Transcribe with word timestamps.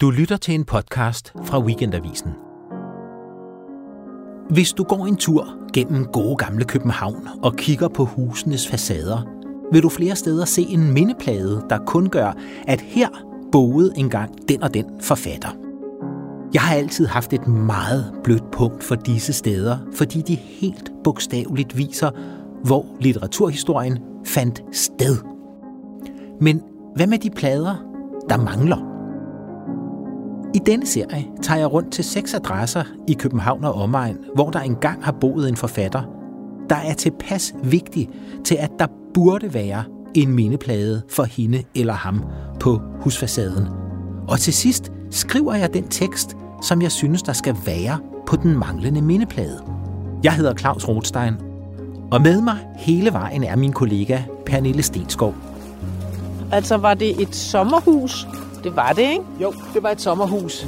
Du 0.00 0.10
lytter 0.10 0.36
til 0.36 0.54
en 0.54 0.64
podcast 0.64 1.32
fra 1.44 1.60
Weekendavisen. 1.60 2.30
Hvis 4.50 4.72
du 4.72 4.84
går 4.84 5.06
en 5.06 5.16
tur 5.16 5.46
gennem 5.72 6.04
gode 6.04 6.36
gamle 6.36 6.64
København 6.64 7.28
og 7.42 7.56
kigger 7.56 7.88
på 7.88 8.04
husenes 8.04 8.68
facader, 8.68 9.22
vil 9.72 9.82
du 9.82 9.88
flere 9.88 10.16
steder 10.16 10.44
se 10.44 10.62
en 10.62 10.92
mindeplade, 10.92 11.66
der 11.70 11.78
kun 11.78 12.08
gør, 12.08 12.32
at 12.66 12.80
her 12.80 13.08
boede 13.52 13.92
engang 13.96 14.48
den 14.48 14.62
og 14.62 14.74
den 14.74 14.84
forfatter. 15.00 15.48
Jeg 16.54 16.62
har 16.62 16.74
altid 16.74 17.06
haft 17.06 17.32
et 17.32 17.46
meget 17.46 18.12
blødt 18.24 18.50
punkt 18.52 18.84
for 18.84 18.94
disse 18.94 19.32
steder, 19.32 19.78
fordi 19.94 20.20
de 20.20 20.34
helt 20.34 20.92
bogstaveligt 21.04 21.76
viser, 21.76 22.10
hvor 22.64 22.86
litteraturhistorien 23.00 23.98
fandt 24.24 24.62
sted. 24.72 25.16
Men 26.40 26.62
hvad 26.96 27.06
med 27.06 27.18
de 27.18 27.30
plader, 27.30 27.76
der 28.28 28.36
mangler? 28.36 28.95
I 30.56 30.58
denne 30.58 30.86
serie 30.86 31.26
tager 31.42 31.58
jeg 31.58 31.72
rundt 31.72 31.92
til 31.92 32.04
seks 32.04 32.34
adresser 32.34 32.84
i 33.08 33.12
København 33.12 33.64
og 33.64 33.74
omegn, 33.74 34.18
hvor 34.34 34.50
der 34.50 34.60
engang 34.60 35.04
har 35.04 35.12
boet 35.12 35.48
en 35.48 35.56
forfatter, 35.56 36.02
der 36.70 36.76
er 36.76 36.94
tilpas 36.94 37.54
vigtig 37.62 38.08
til, 38.44 38.54
at 38.54 38.70
der 38.78 38.86
burde 39.14 39.54
være 39.54 39.84
en 40.14 40.32
mindeplade 40.32 41.02
for 41.08 41.24
hende 41.24 41.62
eller 41.74 41.92
ham 41.92 42.24
på 42.60 42.80
husfacaden. 43.00 43.68
Og 44.28 44.40
til 44.40 44.54
sidst 44.54 44.92
skriver 45.10 45.54
jeg 45.54 45.74
den 45.74 45.88
tekst, 45.88 46.36
som 46.62 46.82
jeg 46.82 46.92
synes, 46.92 47.22
der 47.22 47.32
skal 47.32 47.56
være 47.66 47.98
på 48.26 48.36
den 48.36 48.58
manglende 48.58 49.02
mindeplade. 49.02 49.62
Jeg 50.24 50.32
hedder 50.32 50.54
Claus 50.54 50.88
Rothstein, 50.88 51.34
og 52.10 52.22
med 52.22 52.40
mig 52.40 52.58
hele 52.76 53.12
vejen 53.12 53.44
er 53.44 53.56
min 53.56 53.72
kollega 53.72 54.22
Pernille 54.46 54.82
Stenskov. 54.82 55.34
Altså, 56.52 56.76
var 56.76 56.94
det 56.94 57.22
et 57.22 57.34
sommerhus? 57.34 58.26
Det 58.66 58.76
var 58.76 58.92
det, 58.92 59.02
ikke? 59.02 59.24
Jo, 59.42 59.52
det 59.74 59.82
var 59.82 59.90
et 59.90 60.00
sommerhus. 60.00 60.66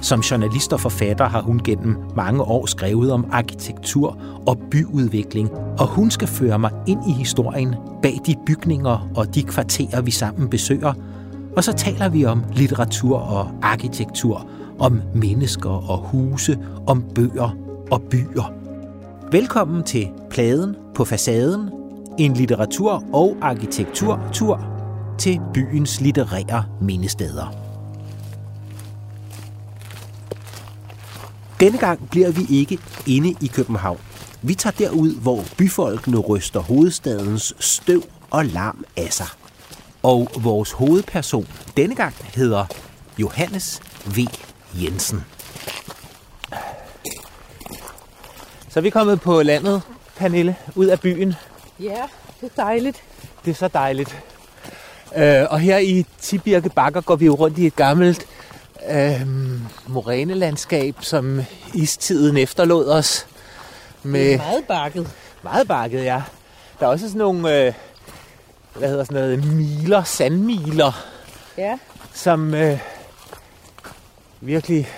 Som 0.00 0.20
journalist 0.20 0.72
og 0.72 0.80
forfatter 0.80 1.28
har 1.28 1.42
hun 1.42 1.60
gennem 1.64 1.96
mange 2.16 2.42
år 2.42 2.66
skrevet 2.66 3.12
om 3.12 3.26
arkitektur 3.32 4.18
og 4.46 4.58
byudvikling, 4.70 5.50
og 5.78 5.86
hun 5.86 6.10
skal 6.10 6.28
føre 6.28 6.58
mig 6.58 6.70
ind 6.86 7.00
i 7.08 7.12
historien 7.12 7.74
bag 8.02 8.18
de 8.26 8.34
bygninger 8.46 9.08
og 9.16 9.34
de 9.34 9.42
kvarterer, 9.42 10.00
vi 10.00 10.10
sammen 10.10 10.48
besøger. 10.48 10.92
Og 11.56 11.64
så 11.64 11.72
taler 11.72 12.08
vi 12.08 12.24
om 12.24 12.44
litteratur 12.52 13.18
og 13.18 13.50
arkitektur, 13.62 14.46
om 14.78 15.00
mennesker 15.14 15.90
og 15.90 15.98
huse, 15.98 16.58
om 16.86 17.04
bøger 17.14 17.56
og 17.90 18.02
byer. 18.02 18.52
Velkommen 19.30 19.82
til 19.82 20.08
Pladen 20.30 20.76
på 20.94 21.04
facaden, 21.04 21.70
en 22.18 22.32
litteratur- 22.32 23.04
og 23.12 23.36
arkitekturtur 23.42 24.73
til 25.18 25.40
byens 25.54 26.00
litterære 26.00 26.64
mindesteder. 26.80 27.64
Denne 31.60 31.78
gang 31.78 32.10
bliver 32.10 32.30
vi 32.30 32.46
ikke 32.50 32.78
inde 33.06 33.34
i 33.40 33.46
København. 33.46 33.98
Vi 34.42 34.54
tager 34.54 34.74
derud, 34.74 35.20
hvor 35.20 35.44
byfolkene 35.58 36.18
ryster 36.18 36.60
hovedstadens 36.60 37.54
støv 37.58 38.02
og 38.30 38.44
larm 38.44 38.84
af 38.96 39.12
sig. 39.12 39.26
Og 40.02 40.30
vores 40.36 40.72
hovedperson 40.72 41.46
denne 41.76 41.94
gang 41.94 42.14
hedder 42.34 42.66
Johannes 43.18 43.80
V. 44.06 44.18
Jensen. 44.82 45.24
Så 48.68 48.80
er 48.80 48.82
vi 48.82 48.90
kommet 48.90 49.20
på 49.20 49.42
landet, 49.42 49.82
Pernille, 50.16 50.56
ud 50.74 50.86
af 50.86 51.00
byen. 51.00 51.34
Ja, 51.80 52.02
det 52.40 52.52
er 52.56 52.62
dejligt. 52.62 53.02
Det 53.44 53.50
er 53.50 53.54
så 53.54 53.68
dejligt. 53.68 54.24
Øh, 55.16 55.46
og 55.50 55.60
her 55.60 55.78
i 55.78 56.06
Tibirke 56.20 56.68
Bakker 56.68 57.00
går 57.00 57.16
vi 57.16 57.26
jo 57.26 57.34
rundt 57.34 57.58
i 57.58 57.66
et 57.66 57.76
gammelt 57.76 58.26
øh, 58.90 59.20
morænelandskab, 59.86 60.96
som 61.00 61.40
istiden 61.74 62.36
efterlod 62.36 62.88
os. 62.88 63.26
Med 64.02 64.24
det 64.24 64.34
er 64.34 64.38
meget 64.38 64.64
bakket. 64.68 65.10
Meget 65.42 65.68
bakket, 65.68 66.04
ja. 66.04 66.22
Der 66.80 66.86
er 66.86 66.90
også 66.90 67.06
sådan 67.06 67.18
nogle, 67.18 67.66
øh, 67.66 67.72
hvad 68.74 68.88
hedder 68.88 69.04
sådan 69.04 69.22
noget, 69.22 69.44
miler, 69.54 70.02
sandmiler, 70.02 70.92
ja. 71.58 71.78
som 72.12 72.54
øh, 72.54 72.78
virkelig 74.40 74.88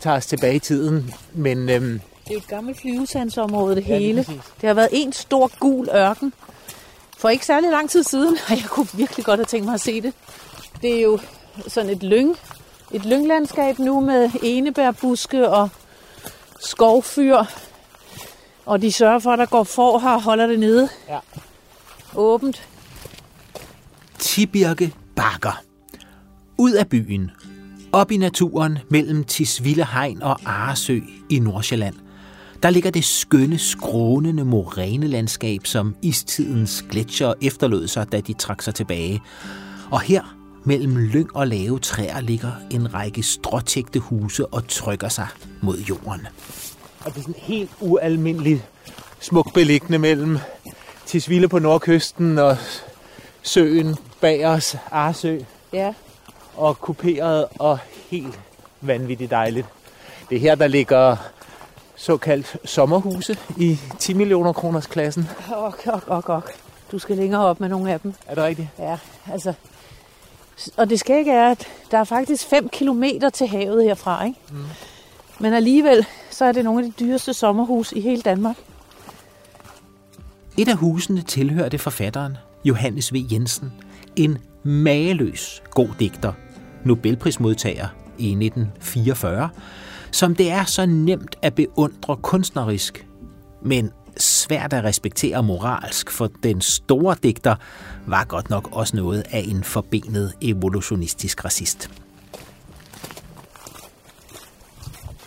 tager 0.00 0.16
os 0.16 0.26
tilbage 0.26 0.54
i 0.54 0.58
tiden. 0.58 1.14
Men, 1.32 1.68
øh, 1.68 1.80
det 2.28 2.32
er 2.32 2.36
et 2.36 2.48
gammelt 2.48 2.80
flyvesandsområde, 2.80 3.76
det 3.76 3.88
ja, 3.88 3.98
hele. 3.98 4.18
Det, 4.18 4.40
det 4.60 4.66
har 4.66 4.74
været 4.74 4.88
en 4.92 5.12
stor 5.12 5.50
gul 5.60 5.88
ørken 5.94 6.32
for 7.16 7.28
ikke 7.28 7.46
særlig 7.46 7.70
lang 7.70 7.90
tid 7.90 8.02
siden, 8.02 8.38
og 8.48 8.50
jeg 8.50 8.64
kunne 8.68 8.88
virkelig 8.94 9.24
godt 9.24 9.38
have 9.38 9.44
tænkt 9.44 9.64
mig 9.64 9.74
at 9.74 9.80
se 9.80 10.00
det. 10.00 10.12
Det 10.82 10.96
er 10.96 11.02
jo 11.02 11.18
sådan 11.68 11.90
et 11.90 12.02
lyng, 12.02 12.36
et 12.92 13.04
lynglandskab 13.04 13.78
nu 13.78 14.00
med 14.00 14.30
enebærbuske 14.42 15.48
og 15.48 15.68
skovfyr. 16.60 17.44
Og 18.66 18.82
de 18.82 18.92
sørger 18.92 19.18
for, 19.18 19.30
at 19.30 19.38
der 19.38 19.46
går 19.46 19.64
for 19.64 19.98
her 19.98 20.10
og 20.10 20.22
holder 20.22 20.46
det 20.46 20.58
nede. 20.58 20.88
Ja. 21.08 21.18
Åbent. 22.16 22.68
Tibirke 24.18 24.94
Bakker. 25.16 25.62
Ud 26.58 26.72
af 26.72 26.88
byen. 26.88 27.30
Op 27.92 28.10
i 28.10 28.16
naturen 28.16 28.78
mellem 28.88 29.24
Tisvilde 29.24 29.86
Hegn 29.92 30.22
og 30.22 30.40
Aresø 30.44 31.00
i 31.30 31.38
Nordsjælland 31.38 32.03
der 32.62 32.70
ligger 32.70 32.90
det 32.90 33.04
skønne, 33.04 33.58
skrånende 33.58 34.44
morænelandskab, 34.44 35.66
som 35.66 35.96
istidens 36.02 36.84
gletsjer 36.90 37.34
efterlod 37.42 37.88
sig, 37.88 38.12
da 38.12 38.20
de 38.20 38.32
trak 38.32 38.62
sig 38.62 38.74
tilbage. 38.74 39.22
Og 39.90 40.00
her, 40.00 40.36
mellem 40.64 40.96
lyng 40.96 41.36
og 41.36 41.48
lave 41.48 41.78
træer, 41.78 42.20
ligger 42.20 42.52
en 42.70 42.94
række 42.94 43.22
stråtægte 43.22 43.98
huse 43.98 44.46
og 44.46 44.68
trykker 44.68 45.08
sig 45.08 45.26
mod 45.62 45.78
jorden. 45.78 46.26
Og 47.04 47.14
det 47.14 47.16
er 47.16 47.22
sådan 47.22 47.34
helt 47.38 47.70
ualmindeligt 47.80 48.62
smuk 49.20 49.54
beliggende 49.54 49.98
mellem 49.98 50.38
Tisvilde 51.06 51.48
på 51.48 51.58
nordkysten 51.58 52.38
og 52.38 52.56
søen 53.42 53.96
bag 54.20 54.46
os, 54.46 54.76
Arsø. 54.90 55.38
Ja. 55.72 55.94
Og 56.56 56.80
kuperet 56.80 57.46
og 57.58 57.78
helt 58.10 58.40
vanvittigt 58.80 59.30
dejligt. 59.30 59.66
Det 60.30 60.36
er 60.36 60.40
her, 60.40 60.54
der 60.54 60.66
ligger 60.66 61.16
såkaldt 61.96 62.56
sommerhuse 62.64 63.38
i 63.56 63.78
10 63.98 64.14
millioner 64.14 64.52
kroners 64.52 64.86
klassen. 64.86 65.28
Ok, 65.56 65.86
ok, 65.86 66.02
ok, 66.08 66.28
ok. 66.28 66.50
Du 66.92 66.98
skal 66.98 67.16
længere 67.16 67.44
op 67.44 67.60
med 67.60 67.68
nogle 67.68 67.92
af 67.92 68.00
dem. 68.00 68.14
Er 68.26 68.34
det 68.34 68.44
rigtigt? 68.44 68.68
Ja, 68.78 68.98
altså... 69.32 69.52
Og 70.76 70.90
det 70.90 71.00
skal 71.00 71.18
ikke 71.18 71.32
er, 71.32 71.50
at 71.50 71.66
der 71.90 71.98
er 71.98 72.04
faktisk 72.04 72.46
5 72.46 72.68
kilometer 72.68 73.30
til 73.30 73.46
havet 73.46 73.84
herfra, 73.84 74.24
ikke? 74.24 74.38
Mm. 74.50 74.56
Men 75.38 75.52
alligevel, 75.52 76.06
så 76.30 76.44
er 76.44 76.52
det 76.52 76.64
nogle 76.64 76.84
af 76.84 76.92
de 76.92 77.04
dyreste 77.04 77.34
sommerhus 77.34 77.92
i 77.92 78.00
hele 78.00 78.22
Danmark. 78.22 78.56
Et 80.58 80.68
af 80.68 80.76
husene 80.76 81.22
tilhørte 81.22 81.78
forfatteren 81.78 82.36
Johannes 82.64 83.12
V. 83.12 83.16
Jensen, 83.32 83.72
en 84.16 84.38
mageløs 84.62 85.62
god 85.70 85.88
digter, 86.00 86.32
Nobelprismodtager 86.84 87.88
i 88.18 88.28
1944, 88.28 89.48
som 90.14 90.34
det 90.34 90.50
er 90.50 90.64
så 90.64 90.86
nemt 90.86 91.36
at 91.42 91.54
beundre 91.54 92.16
kunstnerisk, 92.16 93.06
men 93.62 93.92
svært 94.16 94.72
at 94.72 94.84
respektere 94.84 95.42
moralsk, 95.42 96.10
for 96.10 96.30
den 96.42 96.60
store 96.60 97.16
digter 97.22 97.56
var 98.06 98.24
godt 98.24 98.50
nok 98.50 98.68
også 98.72 98.96
noget 98.96 99.24
af 99.30 99.44
en 99.48 99.64
forbenet 99.64 100.32
evolutionistisk 100.42 101.44
racist. 101.44 101.90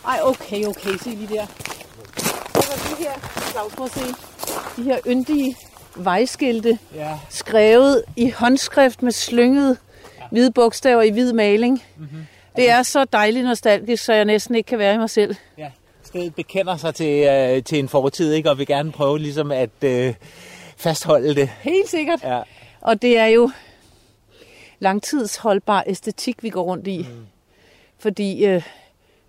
Ej, 0.06 0.20
okay, 0.24 0.64
okay, 0.64 0.96
se 0.96 1.10
lige 1.10 1.28
der. 1.34 1.46
Det 1.46 2.54
var 2.54 2.88
det 2.88 2.98
her, 2.98 3.12
Claus, 3.50 3.92
se. 3.92 4.14
De 4.76 4.82
her 4.82 4.98
yndige 5.06 5.56
vejskilte, 5.96 6.78
ja. 6.94 7.18
skrevet 7.30 8.02
i 8.16 8.30
håndskrift 8.30 9.02
med 9.02 9.12
slyngede 9.12 9.76
ja. 10.18 10.24
hvide 10.30 10.52
bogstaver 10.52 11.02
i 11.02 11.10
hvid 11.10 11.32
maling. 11.32 11.82
Mm-hmm. 11.96 12.26
Det 12.58 12.70
er 12.70 12.82
så 12.82 13.04
dejligt 13.04 13.44
nostalgisk, 13.44 14.04
så 14.04 14.12
jeg 14.12 14.24
næsten 14.24 14.54
ikke 14.54 14.66
kan 14.66 14.78
være 14.78 14.94
i 14.94 14.98
mig 14.98 15.10
selv. 15.10 15.36
Ja, 15.58 15.70
stedet 16.02 16.34
bekender 16.34 16.76
sig 16.76 16.94
til, 16.94 17.26
øh, 17.26 17.62
til 17.62 17.78
en 17.78 17.88
fortid, 17.88 18.32
ikke? 18.32 18.50
og 18.50 18.58
vil 18.58 18.66
gerne 18.66 18.92
prøve 18.92 19.18
ligesom 19.18 19.52
at 19.52 19.70
øh, 19.82 20.14
fastholde 20.76 21.34
det. 21.34 21.48
Helt 21.60 21.88
sikkert. 21.88 22.22
Ja. 22.22 22.40
Og 22.80 23.02
det 23.02 23.18
er 23.18 23.26
jo 23.26 23.50
langtidsholdbar 24.78 25.84
æstetik, 25.86 26.42
vi 26.42 26.50
går 26.50 26.62
rundt 26.62 26.86
i. 26.86 26.98
Mm. 26.98 27.26
Fordi 27.98 28.44
øh, 28.44 28.52
det 28.52 28.62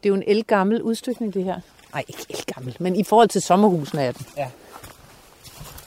er 0.04 0.10
jo 0.10 0.16
en 0.16 0.24
elgammel 0.28 0.82
udstykning, 0.82 1.34
det 1.34 1.44
her. 1.44 1.60
Nej, 1.94 2.04
ikke 2.08 2.26
elgammel, 2.30 2.76
men 2.80 2.96
i 2.96 3.04
forhold 3.04 3.30
til 3.30 3.42
sommerhusene 3.42 4.02
er 4.02 4.12
den. 4.12 4.26
Ja. 4.38 4.48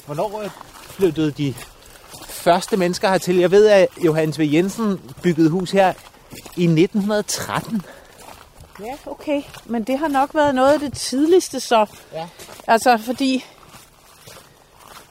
Hvornår 0.06 0.42
øh, 0.42 0.50
flyttede 0.84 1.30
de 1.30 1.54
første 2.28 2.76
mennesker 2.76 3.08
hertil? 3.08 3.36
Jeg 3.36 3.50
ved, 3.50 3.66
at 3.66 3.88
Johannes 4.04 4.38
V. 4.38 4.48
Jensen 4.52 5.00
byggede 5.22 5.50
hus 5.50 5.70
her 5.70 5.92
i 6.56 6.64
1913. 6.64 7.82
Ja, 8.80 8.94
okay. 9.06 9.42
Men 9.64 9.84
det 9.84 9.98
har 9.98 10.08
nok 10.08 10.34
været 10.34 10.54
noget 10.54 10.72
af 10.72 10.80
det 10.80 10.92
tidligste 10.92 11.60
så. 11.60 11.86
Ja. 12.12 12.28
Altså, 12.66 12.96
fordi 12.96 13.44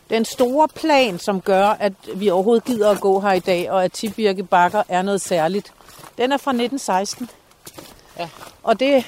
den 0.09 0.25
store 0.25 0.67
plan, 0.67 1.19
som 1.19 1.41
gør, 1.41 1.67
at 1.67 1.93
vi 2.15 2.29
overhovedet 2.29 2.63
gider 2.63 2.89
at 2.89 2.99
gå 3.01 3.19
her 3.19 3.31
i 3.31 3.39
dag, 3.39 3.71
og 3.71 3.83
at 3.83 3.91
Tibirke 3.91 4.43
Bakker 4.43 4.83
er 4.89 5.01
noget 5.01 5.21
særligt, 5.21 5.73
den 6.17 6.31
er 6.31 6.37
fra 6.37 6.51
1916. 6.51 7.29
Ja. 8.19 8.29
Og 8.63 8.79
det 8.79 9.05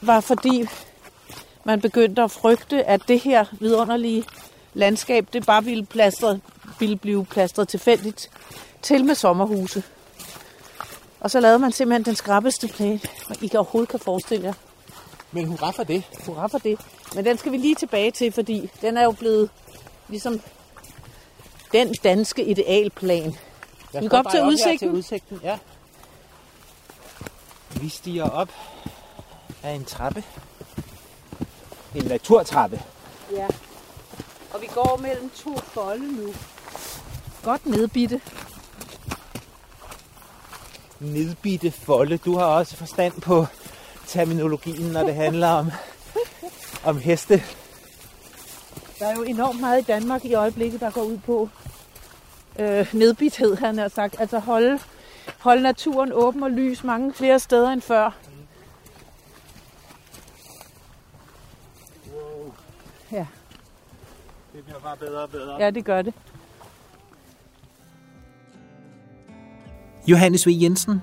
var 0.00 0.20
fordi 0.20 0.68
man 1.64 1.80
begyndte 1.80 2.22
at 2.22 2.30
frygte, 2.30 2.84
at 2.84 3.00
det 3.08 3.20
her 3.20 3.44
vidunderlige 3.60 4.24
landskab, 4.74 5.26
det 5.32 5.46
bare 5.46 5.64
ville, 5.64 5.86
plastret, 5.86 6.40
ville 6.78 6.96
blive 6.96 7.24
plastret 7.24 7.68
tilfældigt 7.68 8.30
til 8.82 9.04
med 9.04 9.14
sommerhuse. 9.14 9.82
Og 11.20 11.30
så 11.30 11.40
lavede 11.40 11.58
man 11.58 11.72
simpelthen 11.72 12.04
den 12.04 12.16
skrappeste 12.16 12.68
plan, 12.68 13.00
I 13.40 13.46
kan 13.46 13.60
overhovedet 13.60 13.88
kan 13.88 14.00
forestille 14.00 14.46
jer. 14.46 14.52
Men 15.32 15.46
hurra 15.46 15.70
for 15.70 15.82
det. 15.84 16.04
Hurra 16.26 16.46
for 16.46 16.58
det. 16.58 16.80
Men 17.14 17.24
den 17.24 17.38
skal 17.38 17.52
vi 17.52 17.56
lige 17.56 17.74
tilbage 17.74 18.10
til, 18.10 18.32
fordi 18.32 18.70
den 18.80 18.96
er 18.96 19.04
jo 19.04 19.12
blevet 19.12 19.50
ligesom 20.08 20.40
den 21.72 21.94
danske 22.04 22.44
idealplan. 22.44 23.34
vi 24.00 24.08
går 24.08 24.18
op 24.18 24.30
til 24.30 24.42
udsigten. 24.42 24.78
til 24.78 24.90
udsigten. 24.90 25.40
Ja. 25.42 25.58
Vi 27.80 27.88
stiger 27.88 28.30
op 28.30 28.48
af 29.62 29.70
en 29.70 29.84
trappe. 29.84 30.24
En 31.94 32.04
naturtrappe. 32.04 32.82
Ja. 33.32 33.46
Og 34.54 34.60
vi 34.60 34.66
går 34.66 34.98
mellem 35.02 35.30
to 35.30 35.58
folde 35.58 36.16
nu. 36.16 36.34
Godt 37.42 37.66
nedbitte. 37.66 38.20
Nedbitte 41.02 41.70
folde. 41.70 42.16
Du 42.16 42.36
har 42.38 42.44
også 42.44 42.76
forstand 42.76 43.20
på 43.20 43.46
terminologien, 44.06 44.92
når 44.92 45.02
det 45.02 45.14
handler 45.14 45.48
om, 45.48 45.70
om 46.84 46.98
heste. 46.98 47.42
Der 48.98 49.06
er 49.06 49.14
jo 49.16 49.22
enormt 49.22 49.60
meget 49.60 49.80
i 49.80 49.84
Danmark 49.84 50.24
i 50.24 50.34
øjeblikket, 50.34 50.80
der 50.80 50.90
går 50.90 51.02
ud 51.02 51.18
på 51.18 51.48
øh, 52.58 52.94
nedbithed, 52.94 53.56
han 53.56 53.78
har 53.78 53.88
sagt. 53.88 54.20
Altså 54.20 54.38
holde, 54.38 54.78
holde 55.38 55.62
naturen 55.62 56.12
åben 56.12 56.42
og 56.42 56.50
lys 56.50 56.84
mange 56.84 57.14
flere 57.14 57.38
steder 57.38 57.70
end 57.70 57.80
før. 57.80 58.10
Wow. 62.12 62.52
Ja. 63.12 63.26
Det 64.52 64.64
bliver 64.64 64.80
bare 64.80 64.96
bedre 64.96 65.22
og 65.22 65.30
bedre. 65.30 65.56
Ja, 65.60 65.70
det 65.70 65.84
gør 65.84 66.02
det. 66.02 66.14
Johannes 70.06 70.46
V. 70.46 70.50
Jensen, 70.50 71.02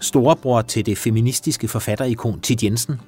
storebror 0.00 0.62
til 0.62 0.86
det 0.86 0.98
feministiske 0.98 1.68
forfatterikon 1.68 2.40
Tid 2.40 2.64
Jensen, 2.64 3.00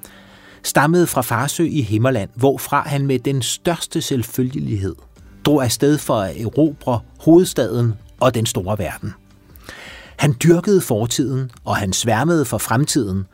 stammede 0.63 1.07
fra 1.07 1.21
Farsø 1.21 1.63
i 1.63 1.81
Himmerland, 1.81 2.29
hvorfra 2.35 2.81
han 2.81 3.07
med 3.07 3.19
den 3.19 3.41
største 3.41 4.01
selvfølgelighed 4.01 4.95
drog 5.45 5.63
afsted 5.63 5.97
for 5.97 6.15
at 6.15 6.41
erobre 6.41 6.99
hovedstaden 7.19 7.93
og 8.19 8.33
den 8.33 8.45
store 8.45 8.79
verden. 8.79 9.13
Han 10.17 10.35
dyrkede 10.43 10.81
fortiden, 10.81 11.51
og 11.65 11.75
han 11.75 11.93
sværmede 11.93 12.45
for 12.45 12.57
fremtiden, 12.57 13.25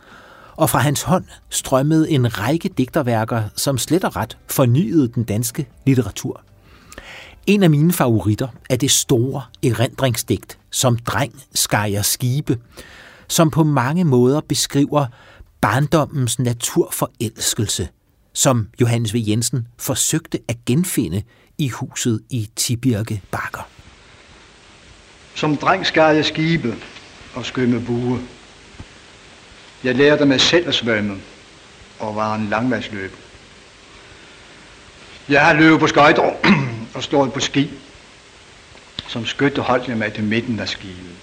og 0.55 0.69
fra 0.69 0.79
hans 0.79 1.01
hånd 1.01 1.25
strømmede 1.49 2.09
en 2.09 2.39
række 2.39 2.69
digterværker, 2.69 3.43
som 3.55 3.77
slet 3.77 4.03
og 4.03 4.15
ret 4.15 4.37
fornyede 4.47 5.07
den 5.07 5.23
danske 5.23 5.67
litteratur. 5.85 6.41
En 7.47 7.63
af 7.63 7.69
mine 7.69 7.93
favoritter 7.93 8.47
er 8.69 8.75
det 8.75 8.91
store 8.91 9.43
erindringsdigt, 9.63 10.59
som 10.71 10.97
dreng 10.97 11.33
Skejer 11.55 12.01
skibe, 12.01 12.59
som 13.27 13.51
på 13.51 13.63
mange 13.63 14.03
måder 14.03 14.41
beskriver 14.41 15.05
barndommens 15.61 16.39
naturforelskelse, 16.39 17.87
som 18.33 18.67
Johannes 18.81 19.13
V. 19.13 19.17
Jensen 19.27 19.67
forsøgte 19.77 20.39
at 20.47 20.57
genfinde 20.65 21.23
i 21.57 21.69
huset 21.69 22.21
i 22.29 22.49
Tibirke 22.55 23.21
Bakker. 23.31 23.67
Som 25.35 25.57
dreng 25.57 25.85
skar 25.85 26.11
jeg 26.11 26.25
skibe 26.25 26.75
og 27.35 27.45
skømme 27.45 27.81
bue. 27.85 28.19
Jeg 29.83 29.95
lærte 29.95 30.25
mig 30.25 30.41
selv 30.41 30.67
at 30.67 30.75
svømme 30.75 31.15
og 31.99 32.15
var 32.15 32.35
en 32.35 32.47
langvejsløb. 32.49 33.11
Jeg 35.29 35.45
har 35.45 35.53
løbet 35.53 35.79
på 35.79 35.87
skøjter 35.87 36.21
og 36.93 37.03
stået 37.03 37.33
på 37.33 37.39
ski. 37.39 37.69
Som 39.07 39.25
skytte 39.25 39.61
holdt 39.61 39.87
med 39.87 39.95
mig 39.95 40.13
til 40.13 40.23
midten 40.23 40.59
af 40.59 40.69
skibet. 40.69 41.15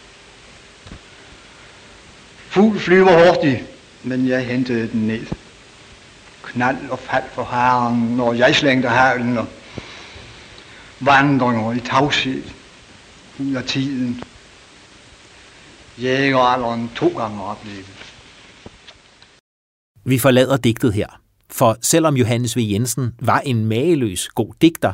Fugl 2.48 2.80
flyver 2.80 3.26
hurtigt, 3.26 3.62
men 4.02 4.28
jeg 4.28 4.46
hentede 4.46 4.88
den 4.88 5.06
ned. 5.06 5.26
Knald 6.42 6.90
og 6.90 6.98
fald 6.98 7.24
for 7.32 7.44
haren, 7.44 7.98
når 8.16 8.32
jeg 8.32 8.56
slængte 8.56 8.88
halen 8.88 9.38
og 9.38 9.46
vandringer 11.00 11.72
i 11.72 11.80
tavshed 11.80 12.42
ud 13.38 13.54
af 13.54 13.64
tiden. 13.64 14.22
Jægeralderen 15.98 16.90
to 16.96 17.08
gange 17.08 17.42
oplevet. 17.42 17.86
Vi 20.04 20.18
forlader 20.18 20.56
digtet 20.56 20.92
her, 20.92 21.06
for 21.50 21.76
selvom 21.80 22.16
Johannes 22.16 22.56
V. 22.56 22.60
Jensen 22.60 23.14
var 23.20 23.40
en 23.40 23.64
mageløs 23.64 24.28
god 24.28 24.54
digter, 24.60 24.92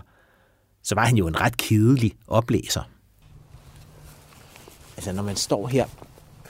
så 0.83 0.95
var 0.95 1.07
han 1.07 1.17
jo 1.17 1.27
en 1.27 1.41
ret 1.41 1.57
kedelig 1.57 2.13
oplæser. 2.29 2.83
Altså 4.97 5.13
når 5.13 5.23
man 5.23 5.37
står 5.37 5.67
her 5.67 5.87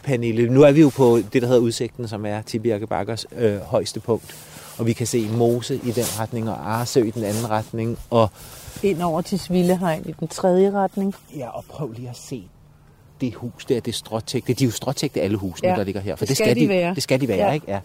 Pernille, 0.02 0.48
nu 0.48 0.62
er 0.62 0.72
vi 0.72 0.80
jo 0.80 0.88
på 0.88 1.18
det, 1.32 1.42
der 1.42 1.48
hedder 1.48 1.60
udsigten, 1.60 2.08
som 2.08 2.26
er 2.26 2.42
Tibirke 2.42 2.86
Bakkers 2.86 3.26
øh, 3.36 3.58
højeste 3.58 4.00
punkt. 4.00 4.36
Og 4.78 4.86
vi 4.86 4.92
kan 4.92 5.06
se 5.06 5.28
Mose 5.28 5.74
i 5.74 5.90
den 5.90 6.04
retning, 6.18 6.50
og 6.50 6.72
Arsø 6.72 7.02
i 7.02 7.10
den 7.10 7.24
anden 7.24 7.50
retning. 7.50 7.98
Og 8.10 8.30
Ind 8.82 9.02
over 9.02 9.20
til 9.20 9.38
Svillehegn 9.38 10.02
i 10.08 10.12
den 10.20 10.28
tredje 10.28 10.70
retning. 10.70 11.14
Ja, 11.36 11.48
og 11.48 11.64
prøv 11.64 11.92
lige 11.92 12.08
at 12.08 12.16
se 12.16 12.44
det 13.20 13.34
hus 13.34 13.64
der, 13.64 13.80
det 13.80 13.94
stråtægte. 13.94 14.52
De 14.52 14.64
er 14.64 14.68
jo 14.68 14.72
stråtægte 14.72 15.20
alle 15.20 15.36
husene, 15.36 15.68
ja, 15.68 15.76
der 15.76 15.84
ligger 15.84 16.00
her. 16.00 16.16
For 16.16 16.24
det, 16.24 16.28
det 16.28 16.36
skal, 16.36 16.46
skal 16.46 16.62
de, 16.62 16.68
være. 16.68 16.94
Det 16.94 17.02
skal 17.02 17.20
de 17.20 17.28
være, 17.28 17.46
ja. 17.46 17.52
ikke? 17.52 17.70
Ja. 17.70 17.80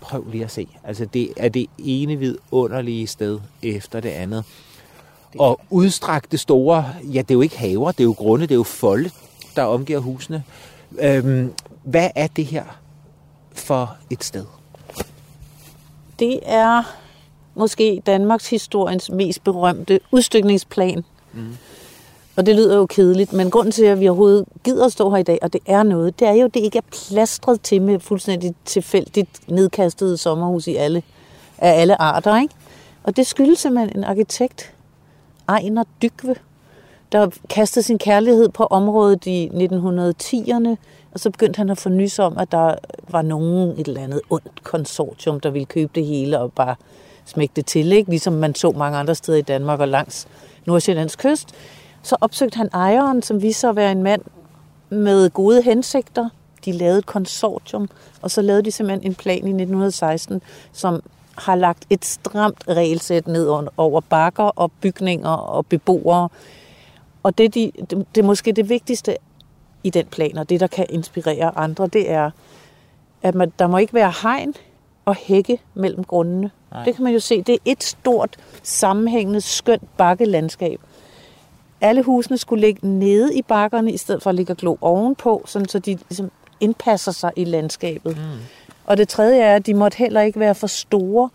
Prøv 0.00 0.24
lige 0.30 0.44
at 0.44 0.50
se. 0.50 0.68
Altså, 0.84 1.04
det 1.04 1.32
er 1.36 1.48
det 1.48 1.66
ene 1.78 2.16
vidunderlige 2.16 3.06
sted 3.06 3.40
efter 3.62 4.00
det 4.00 4.08
andet. 4.08 4.44
Og 5.38 5.60
udstrakte 5.70 6.38
store, 6.38 6.84
ja, 7.02 7.18
det 7.18 7.30
er 7.30 7.34
jo 7.34 7.40
ikke 7.40 7.58
haver, 7.58 7.92
det 7.92 8.00
er 8.00 8.04
jo 8.04 8.12
grunde, 8.12 8.46
det 8.46 8.50
er 8.50 8.56
jo 8.58 8.62
folde, 8.62 9.10
der 9.56 9.62
omgiver 9.62 9.98
husene. 9.98 10.44
Øhm, 10.98 11.52
hvad 11.82 12.10
er 12.14 12.26
det 12.26 12.44
her 12.44 12.64
for 13.52 13.96
et 14.10 14.24
sted? 14.24 14.44
Det 16.18 16.40
er 16.42 16.82
måske 17.54 18.02
Danmarks 18.06 18.50
historiens 18.50 19.10
mest 19.10 19.44
berømte 19.44 20.00
udstykningsplan. 20.12 21.04
Mm. 21.32 21.56
Og 22.36 22.46
det 22.46 22.56
lyder 22.56 22.76
jo 22.76 22.86
kedeligt, 22.86 23.32
men 23.32 23.50
grunden 23.50 23.72
til, 23.72 23.84
at 23.84 24.00
vi 24.00 24.08
overhovedet 24.08 24.44
gider 24.64 24.88
stå 24.88 25.10
her 25.10 25.16
i 25.16 25.22
dag, 25.22 25.38
og 25.42 25.52
det 25.52 25.60
er 25.66 25.82
noget, 25.82 26.20
det 26.20 26.28
er 26.28 26.32
jo, 26.32 26.44
at 26.44 26.54
det 26.54 26.60
ikke 26.60 26.78
er 26.78 27.08
plastret 27.08 27.60
til 27.60 27.82
med 27.82 28.00
fuldstændig 28.00 28.54
tilfældigt 28.64 29.50
nedkastede 29.50 30.16
sommerhus 30.16 30.66
i 30.66 30.76
alle, 30.76 31.02
af 31.58 31.80
alle 31.80 32.02
arter. 32.02 32.40
Ikke? 32.40 32.54
Og 33.02 33.16
det 33.16 33.26
skyldes 33.26 33.58
simpelthen 33.58 33.98
en 33.98 34.04
arkitekt, 34.04 34.74
Ejner 35.48 35.84
Dykve, 36.02 36.34
der 37.12 37.30
kastede 37.48 37.82
sin 37.84 37.98
kærlighed 37.98 38.48
på 38.48 38.64
området 38.64 39.26
i 39.26 39.48
1910'erne, 39.48 40.76
og 41.12 41.20
så 41.20 41.30
begyndte 41.30 41.58
han 41.58 41.70
at 41.70 41.78
få 41.78 41.88
nys 41.88 42.18
om, 42.18 42.38
at 42.38 42.52
der 42.52 42.74
var 43.08 43.22
nogen 43.22 43.70
et 43.80 43.88
eller 43.88 44.02
andet 44.02 44.20
ondt 44.30 44.62
konsortium, 44.62 45.40
der 45.40 45.50
ville 45.50 45.66
købe 45.66 45.90
det 45.94 46.06
hele 46.06 46.40
og 46.40 46.52
bare 46.52 46.74
smække 47.24 47.52
det 47.56 47.66
til, 47.66 47.92
ikke? 47.92 48.10
ligesom 48.10 48.32
man 48.32 48.54
så 48.54 48.70
mange 48.70 48.98
andre 48.98 49.14
steder 49.14 49.38
i 49.38 49.42
Danmark 49.42 49.80
og 49.80 49.88
langs 49.88 50.28
Nordsjællands 50.66 51.16
kyst. 51.16 51.48
Så 52.02 52.16
opsøgte 52.20 52.56
han 52.56 52.68
ejeren, 52.72 53.22
som 53.22 53.42
viste 53.42 53.60
sig 53.60 53.70
at 53.70 53.76
være 53.76 53.92
en 53.92 54.02
mand 54.02 54.22
med 54.90 55.30
gode 55.30 55.62
hensigter. 55.62 56.28
De 56.64 56.72
lavede 56.72 56.98
et 56.98 57.06
konsortium, 57.06 57.88
og 58.22 58.30
så 58.30 58.42
lavede 58.42 58.62
de 58.62 58.70
simpelthen 58.70 59.10
en 59.10 59.14
plan 59.14 59.36
i 59.36 59.50
1916, 59.50 60.42
som 60.72 61.02
har 61.38 61.54
lagt 61.54 61.86
et 61.90 62.04
stramt 62.04 62.64
regelsæt 62.68 63.26
ned 63.26 63.68
over 63.76 64.00
bakker 64.00 64.42
og 64.44 64.72
bygninger 64.80 65.30
og 65.30 65.66
beboere, 65.66 66.28
og 67.22 67.38
det, 67.38 67.54
de, 67.54 67.72
det, 67.90 68.06
det 68.14 68.20
er 68.20 68.26
måske 68.26 68.52
det 68.52 68.68
vigtigste 68.68 69.16
i 69.84 69.90
den 69.90 70.06
plan, 70.06 70.38
og 70.38 70.48
det, 70.50 70.60
der 70.60 70.66
kan 70.66 70.86
inspirere 70.90 71.58
andre, 71.58 71.86
det 71.86 72.10
er, 72.10 72.30
at 73.22 73.34
man, 73.34 73.52
der 73.58 73.66
må 73.66 73.78
ikke 73.78 73.94
være 73.94 74.12
hegn 74.22 74.54
og 75.04 75.14
hække 75.14 75.60
mellem 75.74 76.04
grundene. 76.04 76.50
Nej. 76.72 76.84
Det 76.84 76.94
kan 76.94 77.04
man 77.04 77.12
jo 77.12 77.20
se. 77.20 77.42
Det 77.42 77.52
er 77.52 77.58
et 77.64 77.84
stort, 77.84 78.36
sammenhængende, 78.62 79.40
skønt 79.40 79.96
bakkelandskab. 79.96 80.80
Alle 81.80 82.02
husene 82.02 82.38
skulle 82.38 82.60
ligge 82.60 82.88
nede 82.88 83.36
i 83.36 83.42
bakkerne, 83.42 83.92
i 83.92 83.96
stedet 83.96 84.22
for 84.22 84.30
at 84.30 84.36
ligge 84.36 84.52
og 84.52 84.56
glo 84.56 84.76
ovenpå, 84.80 85.44
sådan 85.46 85.68
så 85.68 85.78
de 85.78 85.98
ligesom 86.08 86.30
indpasser 86.60 87.12
sig 87.12 87.32
i 87.36 87.44
landskabet. 87.44 88.16
Mm. 88.16 88.22
Og 88.86 88.96
det 88.96 89.08
tredje 89.08 89.40
er, 89.40 89.56
at 89.56 89.66
de 89.66 89.74
måtte 89.74 89.98
heller 89.98 90.20
ikke 90.20 90.40
være 90.40 90.54
for 90.54 90.66
store, 90.66 91.28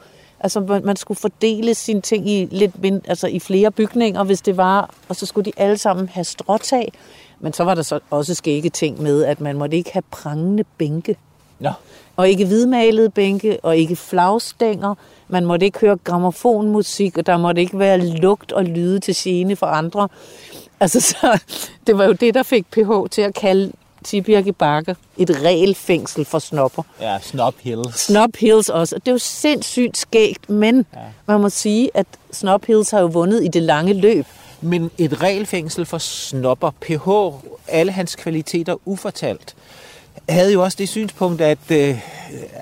Altså 0.43 0.81
man, 0.83 0.95
skulle 0.95 1.19
fordele 1.19 1.75
sine 1.75 2.01
ting 2.01 2.29
i 2.29 2.47
lidt 2.51 2.71
altså 3.07 3.27
i 3.27 3.39
flere 3.39 3.71
bygninger, 3.71 4.23
hvis 4.23 4.41
det 4.41 4.57
var, 4.57 4.89
og 5.09 5.15
så 5.15 5.25
skulle 5.25 5.45
de 5.45 5.51
alle 5.57 5.77
sammen 5.77 6.09
have 6.09 6.23
stråtag. 6.23 6.93
Men 7.39 7.53
så 7.53 7.63
var 7.63 7.75
der 7.75 7.81
så 7.81 7.99
også 8.09 8.33
skægge 8.33 8.69
ting 8.69 9.01
med, 9.01 9.23
at 9.23 9.41
man 9.41 9.57
måtte 9.57 9.77
ikke 9.77 9.93
have 9.93 10.03
prangende 10.11 10.63
bænke. 10.77 11.17
Ja. 11.61 11.73
Og 12.15 12.29
ikke 12.29 12.45
hvidmalede 12.45 13.09
bænke, 13.09 13.59
og 13.63 13.77
ikke 13.77 13.95
flagstænger. 13.95 14.95
Man 15.27 15.45
måtte 15.45 15.65
ikke 15.65 15.79
høre 15.79 15.97
gramofonmusik, 15.97 17.17
og 17.17 17.25
der 17.25 17.37
måtte 17.37 17.61
ikke 17.61 17.79
være 17.79 17.97
lugt 17.97 18.51
og 18.51 18.63
lyde 18.63 18.99
til 18.99 19.15
gene 19.17 19.55
for 19.55 19.65
andre. 19.65 20.07
Altså, 20.79 21.01
så, 21.01 21.39
det 21.87 21.97
var 21.97 22.05
jo 22.05 22.11
det, 22.11 22.33
der 22.33 22.43
fik 22.43 22.65
PH 22.71 22.91
til 23.11 23.21
at 23.21 23.33
kalde 23.33 23.71
Tibirke 24.03 24.53
Bakke. 24.53 24.95
Et 25.17 25.43
regelfængsel 25.43 26.25
for 26.25 26.39
snopper. 26.39 26.83
Ja, 27.01 27.17
Snop 27.21 27.53
Hills. 27.59 27.99
Snop 27.99 28.35
Hills 28.39 28.69
også. 28.69 28.95
Og 28.95 29.01
det 29.01 29.07
er 29.07 29.11
jo 29.11 29.17
sindssygt 29.17 29.97
skægt, 29.97 30.49
men 30.49 30.85
ja. 30.93 30.99
man 31.27 31.41
må 31.41 31.49
sige, 31.49 31.89
at 31.93 32.05
Snop 32.31 32.65
Hills 32.65 32.91
har 32.91 32.99
jo 32.99 33.07
vundet 33.07 33.43
i 33.43 33.47
det 33.47 33.63
lange 33.63 33.93
løb. 33.93 34.25
Men 34.61 34.91
et 34.97 35.21
regelfængsel 35.21 35.85
for 35.85 35.97
snopper, 35.97 36.71
PH, 36.81 37.09
alle 37.67 37.91
hans 37.91 38.15
kvaliteter 38.15 38.75
ufortalt, 38.85 39.55
havde 40.29 40.53
jo 40.53 40.63
også 40.63 40.75
det 40.79 40.89
synspunkt, 40.89 41.41
at 41.41 41.71
øh, 41.71 41.99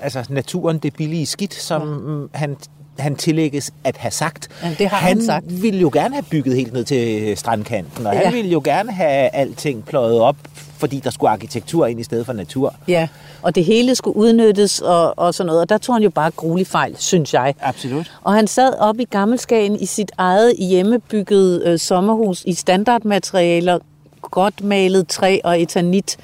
altså, 0.02 0.24
naturen 0.28 0.78
det 0.78 0.94
billige 0.94 1.26
skidt, 1.26 1.54
som 1.54 2.28
ja. 2.32 2.38
han 2.38 2.56
han 3.00 3.16
tillægges 3.16 3.72
at 3.84 3.96
have 3.96 4.10
sagt. 4.10 4.48
Ja, 4.62 4.74
det 4.78 4.88
har 4.88 4.96
han, 4.96 5.16
han 5.16 5.26
sagt. 5.26 5.62
ville 5.62 5.80
jo 5.80 5.90
gerne 5.92 6.14
have 6.14 6.24
bygget 6.30 6.56
helt 6.56 6.72
ned 6.72 6.84
til 6.84 7.36
strandkanten, 7.36 8.06
og 8.06 8.14
ja. 8.14 8.24
han 8.24 8.34
ville 8.34 8.50
jo 8.50 8.60
gerne 8.64 8.92
have 8.92 9.34
alting 9.34 9.84
pløjet 9.84 10.20
op, 10.20 10.36
fordi 10.80 11.00
der 11.04 11.10
skulle 11.10 11.30
arkitektur 11.30 11.86
ind 11.86 12.00
i 12.00 12.02
stedet 12.02 12.26
for 12.26 12.32
natur. 12.32 12.74
Ja, 12.88 13.08
og 13.42 13.54
det 13.54 13.64
hele 13.64 13.94
skulle 13.94 14.16
udnyttes 14.16 14.80
og, 14.80 15.18
og 15.18 15.34
sådan 15.34 15.46
noget, 15.46 15.60
og 15.60 15.68
der 15.68 15.78
tog 15.78 15.94
han 15.94 16.02
jo 16.02 16.10
bare 16.10 16.30
gruelig 16.30 16.66
fejl, 16.66 16.94
synes 16.98 17.34
jeg. 17.34 17.54
Absolut. 17.60 18.12
Og 18.22 18.32
han 18.32 18.46
sad 18.46 18.74
op 18.78 19.00
i 19.00 19.04
Gammelskagen 19.04 19.76
i 19.76 19.86
sit 19.86 20.12
eget 20.18 20.56
hjemmebygget 20.58 21.62
øh, 21.66 21.78
sommerhus 21.78 22.42
i 22.46 22.54
standardmaterialer, 22.54 23.78
godt 24.22 24.64
malet 24.64 25.08
træ 25.08 25.38
og 25.44 25.62
etanit, 25.62 26.16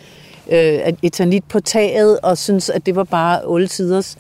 øh, 0.51 0.79
etanit 1.03 1.45
på 1.45 1.61
taget, 1.61 2.21
og 2.21 2.39
synes 2.39 2.71
at 2.71 2.87
det 2.87 2.97
var 2.97 3.05
bare 3.05 3.41
oldtiders. 3.45 4.17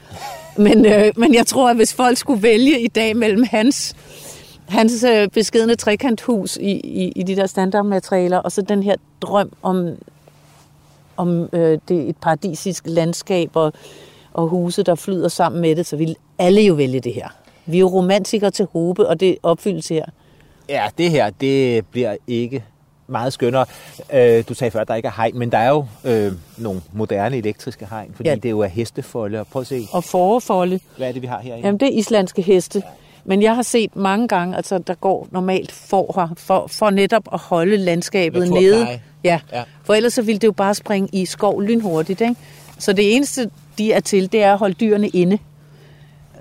Men, 0.57 0.87
øh, 0.87 1.12
men 1.16 1.35
jeg 1.35 1.47
tror, 1.47 1.71
at 1.71 1.76
hvis 1.76 1.95
folk 1.95 2.19
skulle 2.19 2.43
vælge 2.43 2.81
i 2.81 2.88
dag 2.88 3.16
mellem 3.16 3.45
hans, 3.50 3.95
hans 4.69 5.05
øh, 5.05 5.28
beskedende 5.28 5.75
trekanthus 5.75 6.57
i, 6.57 6.71
i, 6.71 7.12
i 7.16 7.23
de 7.23 7.37
der 7.37 7.47
standardmaterialer, 7.47 8.38
og 8.38 8.52
så 8.52 8.62
den 8.62 8.83
her 8.83 8.95
drøm 9.21 9.52
om, 9.62 9.88
om 11.16 11.49
øh, 11.52 11.78
det 11.88 12.08
et 12.08 12.16
paradisisk 12.16 12.82
landskab 12.87 13.50
og, 13.54 13.73
og 14.32 14.49
huse, 14.49 14.82
der 14.82 14.94
flyder 14.94 15.28
sammen 15.28 15.61
med 15.61 15.76
det, 15.76 15.87
så 15.87 15.96
vil 15.96 16.16
alle 16.38 16.62
jo 16.62 16.75
vælge 16.75 17.00
det 17.00 17.14
her. 17.14 17.28
Vi 17.66 17.76
er 17.76 17.80
jo 17.80 17.88
romantikere 17.88 18.50
til 18.50 18.66
hobe, 18.73 19.08
og 19.08 19.20
det 19.20 19.37
opfyldes 19.42 19.88
her. 19.88 20.04
Ja, 20.68 20.88
det 20.99 21.11
her, 21.11 21.30
det 21.30 21.87
bliver 21.87 22.16
ikke 22.26 22.64
meget 23.06 23.32
skønnere. 23.32 23.66
Øh, 24.12 24.44
du 24.49 24.54
sagde 24.54 24.70
før, 24.70 24.80
at 24.80 24.88
der 24.88 24.94
ikke 24.94 25.06
er 25.06 25.12
hegn, 25.16 25.38
men 25.38 25.52
der 25.52 25.58
er 25.58 25.68
jo 25.68 25.87
øh, 26.04 26.32
nogle 26.58 26.80
moderne 26.92 27.37
elektriske 27.37 27.87
hegn, 27.90 28.12
fordi 28.14 28.28
ja. 28.28 28.35
det 28.35 28.44
er 28.44 28.50
jo 28.50 28.61
er 28.61 28.66
hestefolde. 28.66 29.44
Prøv 29.52 29.61
at 29.61 29.66
se. 29.66 29.82
Og 29.92 30.04
forefolde. 30.04 30.80
Hvad 30.96 31.08
er 31.08 31.12
det, 31.12 31.23
vi 31.23 31.26
har 31.26 31.40
her? 31.40 31.56
Jamen, 31.56 31.80
det 31.80 31.88
er 31.88 31.99
islandske 31.99 32.42
heste. 32.42 32.82
Men 33.25 33.42
jeg 33.42 33.54
har 33.54 33.62
set 33.62 33.96
mange 33.96 34.28
gange, 34.28 34.56
altså 34.56 34.78
der 34.78 34.94
går 34.94 35.28
normalt 35.30 35.73
for 35.73 36.12
her, 36.20 36.35
for, 36.37 36.66
for 36.66 36.90
netop 36.90 37.28
at 37.32 37.38
holde 37.38 37.76
landskabet 37.76 38.50
nede. 38.50 39.00
Ja. 39.26 39.40
ja, 39.52 39.62
for 39.85 39.95
ellers 39.95 40.12
så 40.12 40.23
ville 40.23 40.38
det 40.38 40.47
jo 40.47 40.52
bare 40.52 40.75
springe 40.75 41.09
i 41.12 41.26
skov 41.26 41.62
lynhurtigt. 41.62 42.21
Ikke? 42.21 42.37
Så 42.78 42.92
det 42.92 43.16
eneste, 43.16 43.50
de 43.78 43.92
er 43.92 44.00
til, 44.00 44.33
det 44.33 44.42
er 44.42 44.52
at 44.52 44.59
holde 44.59 44.75
dyrene 44.75 45.09
inde. 45.09 45.38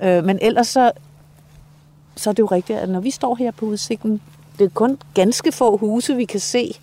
Øh, 0.04 0.24
men 0.24 0.40
ellers 0.42 0.68
så, 0.68 0.92
så 2.16 2.30
er 2.30 2.34
det 2.34 2.40
jo 2.40 2.46
rigtigt, 2.46 2.80
at 2.80 2.90
når 2.90 3.00
vi 3.00 3.12
står 3.12 3.36
her 3.36 3.52
på 3.52 3.66
udsigten, 3.66 4.22
det 4.60 4.66
er 4.66 4.70
kun 4.70 4.98
ganske 5.14 5.52
få 5.52 5.78
huse, 5.78 6.16
vi 6.16 6.26
kan 6.26 6.40
se 6.40 6.74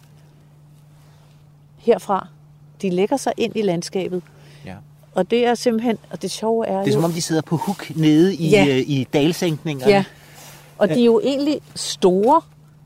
herfra. 1.79 2.27
De 2.83 2.91
lægger 2.91 3.17
sig 3.17 3.33
ind 3.37 3.57
i 3.57 3.63
landskabet. 3.63 4.23
Ja. 4.65 4.75
Og 5.15 5.31
det 5.31 5.47
er 5.47 5.55
simpelthen, 5.55 5.99
og 6.11 6.23
det 6.23 6.31
sjove 6.31 6.67
er 6.67 6.79
Det 6.79 6.83
er 6.83 6.87
jo, 6.87 6.93
som 6.93 7.05
om, 7.05 7.13
de 7.13 7.23
sidder 7.23 7.43
på 7.43 7.57
huk 7.57 7.97
nede 7.97 8.35
i, 8.35 8.49
ja. 8.49 8.67
øh, 8.69 8.77
i 8.77 9.07
dalsænkningerne. 9.13 9.93
Ja, 9.93 10.05
og 10.79 10.89
de 10.89 11.01
er 11.01 11.05
jo 11.05 11.21
egentlig 11.25 11.61
store 11.75 12.41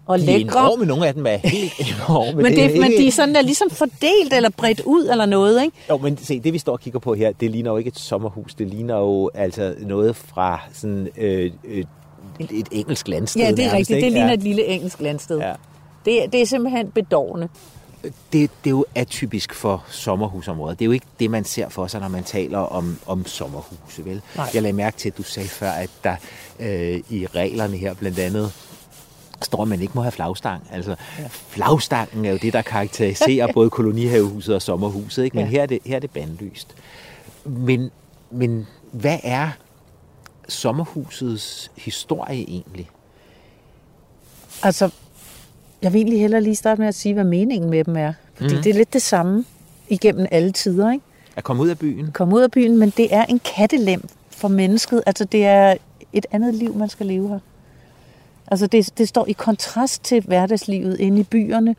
og 0.07 0.19
de 0.19 0.27
lækre. 0.27 0.39
De 0.39 0.43
er 0.43 0.63
enorme, 0.65 0.87
nogle 0.87 1.07
af 1.07 1.15
dem 1.15 1.27
er 1.27 1.37
helt 1.37 1.73
enorme. 1.95 2.43
men, 2.43 2.53
det, 2.53 2.71
det 2.71 2.81
men 2.81 2.91
de 2.91 3.07
er 3.07 3.11
sådan 3.11 3.35
der 3.35 3.43
ligesom 3.43 3.71
fordelt 3.71 4.33
eller 4.33 4.51
bredt 4.51 4.81
ud 4.81 5.09
eller 5.11 5.27
noget, 5.27 5.63
ikke? 5.63 5.77
Jo, 5.91 5.99
men 5.99 6.19
se, 6.19 6.41
det 6.41 6.53
vi 6.53 6.59
står 6.59 6.73
og 6.73 6.81
kigger 6.81 6.99
på 6.99 7.15
her, 7.15 7.33
det 7.33 7.51
ligner 7.51 7.71
jo 7.71 7.77
ikke 7.77 7.89
et 7.89 7.99
sommerhus. 7.99 8.55
Det 8.55 8.67
ligner 8.69 8.97
jo 8.97 9.31
altså 9.35 9.75
noget 9.81 10.17
fra 10.17 10.61
sådan 10.73 11.09
øh, 11.17 11.51
øh, 11.65 11.85
et, 12.41 12.51
et 12.51 12.69
engelsk 12.71 13.09
landsted. 13.09 13.43
Ja, 13.43 13.51
det 13.51 13.59
er 13.59 13.63
nærmest, 13.63 13.75
rigtigt. 13.75 13.97
Ikke? 13.97 14.05
Det 14.05 14.13
ligner 14.13 14.29
ja. 14.29 14.35
et 14.35 14.43
lille 14.43 14.65
engelsk 14.65 15.01
landsted. 15.01 15.39
Ja. 15.39 15.53
Det, 16.05 16.33
det 16.33 16.43
er 16.43 16.47
simpelthen 16.47 16.91
bedårende. 16.91 17.49
Det, 18.03 18.11
det 18.33 18.51
er 18.65 18.71
jo 18.71 18.85
atypisk 18.95 19.55
for 19.55 19.85
sommerhusområdet. 19.91 20.79
Det 20.79 20.85
er 20.85 20.87
jo 20.87 20.93
ikke 20.93 21.07
det, 21.21 21.31
man 21.31 21.45
ser 21.45 21.69
for 21.69 21.87
sig, 21.87 22.01
når 22.01 22.09
man 22.09 22.25
taler 22.25 22.59
om, 22.59 22.99
om 23.07 23.27
sommerhuse, 23.27 24.05
vel? 24.05 24.21
Nej. 24.37 24.51
Jeg 24.55 24.63
lagde 24.63 24.77
mærke 24.77 24.97
til, 24.97 25.09
at 25.09 25.19
du 25.19 25.23
sagde 25.23 25.49
før, 25.49 25.71
at 25.71 25.91
der 26.05 26.17
øh, 26.61 27.01
i 27.11 27.27
reglerne 27.35 27.77
her 27.77 27.95
blandt 27.95 28.19
andet 28.19 28.53
står, 29.43 29.63
at 29.63 29.69
man 29.69 29.81
ikke 29.83 29.93
må 29.95 30.03
have 30.03 30.13
flagstang. 30.13 30.63
Altså, 30.73 30.97
ja. 31.19 31.25
flagstangen 31.29 32.25
er 32.25 32.31
jo 32.31 32.39
det, 32.43 32.53
der 32.53 32.63
karakteriserer 32.63 33.53
både 33.55 33.71
kolonihavehuset 33.71 34.55
og 34.55 34.63
sommerhuset, 34.63 35.25
ikke? 35.25 35.37
Men 35.37 35.45
ja. 35.45 35.51
her, 35.51 35.63
er 35.63 35.67
det, 35.67 35.79
her 35.87 35.97
er 35.97 36.01
det 36.01 36.11
bandlyst. 36.11 36.75
Men, 37.45 37.91
men 38.31 38.67
hvad 38.93 39.19
er 39.23 39.51
sommerhusets 40.49 41.71
historie 41.77 42.49
egentlig? 42.49 42.91
Altså, 44.63 44.91
jeg 45.83 45.93
vil 45.93 45.99
egentlig 45.99 46.21
hellere 46.21 46.41
lige 46.41 46.57
starte 46.57 46.81
med 46.81 46.89
at 46.89 46.95
sige, 46.95 47.15
hvad 47.15 47.25
meningen 47.25 47.71
med 47.71 47.85
dem 47.85 47.97
er. 47.97 48.13
Fordi 48.35 48.57
mm. 48.57 48.63
det 48.63 48.71
er 48.71 48.75
lidt 48.75 48.93
det 48.93 49.03
samme 49.03 49.45
igennem 49.89 50.27
alle 50.31 50.53
tider, 50.53 50.93
ikke? 50.93 51.05
At 51.37 51.45
komme 51.45 51.63
ud 51.63 51.69
af 51.69 51.79
byen? 51.79 52.11
Komme 52.13 52.35
ud 52.37 52.41
af 52.41 52.51
byen, 52.51 52.79
men 52.79 52.91
det 52.97 53.15
er 53.15 53.25
en 53.25 53.39
kattelem 53.39 54.09
for 54.31 54.49
mennesket. 54.49 55.03
Altså, 55.07 55.25
det 55.25 55.45
er 55.45 55.77
et 56.13 56.27
andet 56.31 56.55
liv, 56.55 56.75
man 56.75 56.89
skal 56.89 57.07
leve 57.07 57.29
her. 57.29 57.39
Altså, 58.49 58.67
det, 58.67 58.99
det 58.99 59.09
står 59.09 59.27
i 59.29 59.33
kontrast 59.33 60.05
til 60.05 60.23
hverdagslivet 60.23 61.01
inde 61.01 61.21
i 61.21 61.23
byerne, 61.23 61.77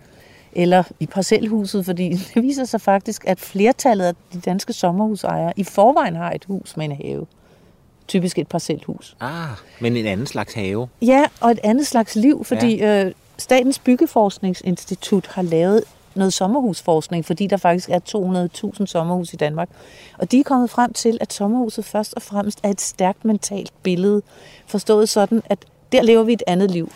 eller 0.54 0.84
i 1.00 1.06
parcelhuset, 1.06 1.86
fordi 1.86 2.10
det 2.34 2.44
viser 2.44 2.66
sig 2.66 2.82
faktisk, 2.82 3.24
at 3.28 3.40
flertallet 3.40 4.06
af 4.06 4.14
de 4.34 4.40
danske 4.40 4.74
sommerhusejere 4.74 5.54
i 5.56 5.64
forvejen 5.64 6.16
har 6.16 6.32
et 6.32 6.46
hus 6.46 6.78
med 6.78 6.86
en 6.86 6.92
have. 6.92 7.26
Typisk 8.08 8.40
et 8.40 8.48
parcelhus. 8.48 9.16
Ah, 9.20 9.50
men 9.80 9.98
en 9.98 10.06
anden 10.06 10.28
slags 10.28 10.54
have. 10.54 10.88
Ja, 11.02 11.26
og 11.42 11.52
et 11.52 11.60
andet 11.64 11.88
slags 11.88 12.16
liv, 12.16 12.44
fordi 12.44 12.78
ja. 12.78 13.06
øh, 13.06 13.12
Statens 13.38 13.80
Byggeforskningsinstitut 13.80 15.28
har 15.28 15.42
lavet 15.42 15.84
noget 16.16 16.34
sommerhusforskning, 16.34 17.26
fordi 17.26 17.48
der 17.48 17.58
faktisk 17.58 17.90
er 17.90 18.00
200.000 18.80 18.86
sommerhus 18.86 19.34
i 19.34 19.36
Danmark. 19.36 19.70
Og 20.18 20.32
de 20.32 20.40
er 20.40 20.44
kommet 20.44 20.70
frem 20.70 20.94
til, 20.94 21.18
at 21.22 21.34
sommerhuset 21.34 21.86
først 21.86 22.14
og 22.14 22.22
fremmest 22.22 22.60
er 22.64 22.70
et 22.70 22.82
stærkt 22.82 23.26
mentalt 23.26 23.72
billede. 23.84 24.22
Forstået 24.68 25.10
sådan, 25.10 25.42
at 25.46 25.66
der 25.91 26.01
lever 26.01 26.24
vi 26.24 26.34
et 26.34 26.44
andet 26.48 26.72
liv. 26.72 26.91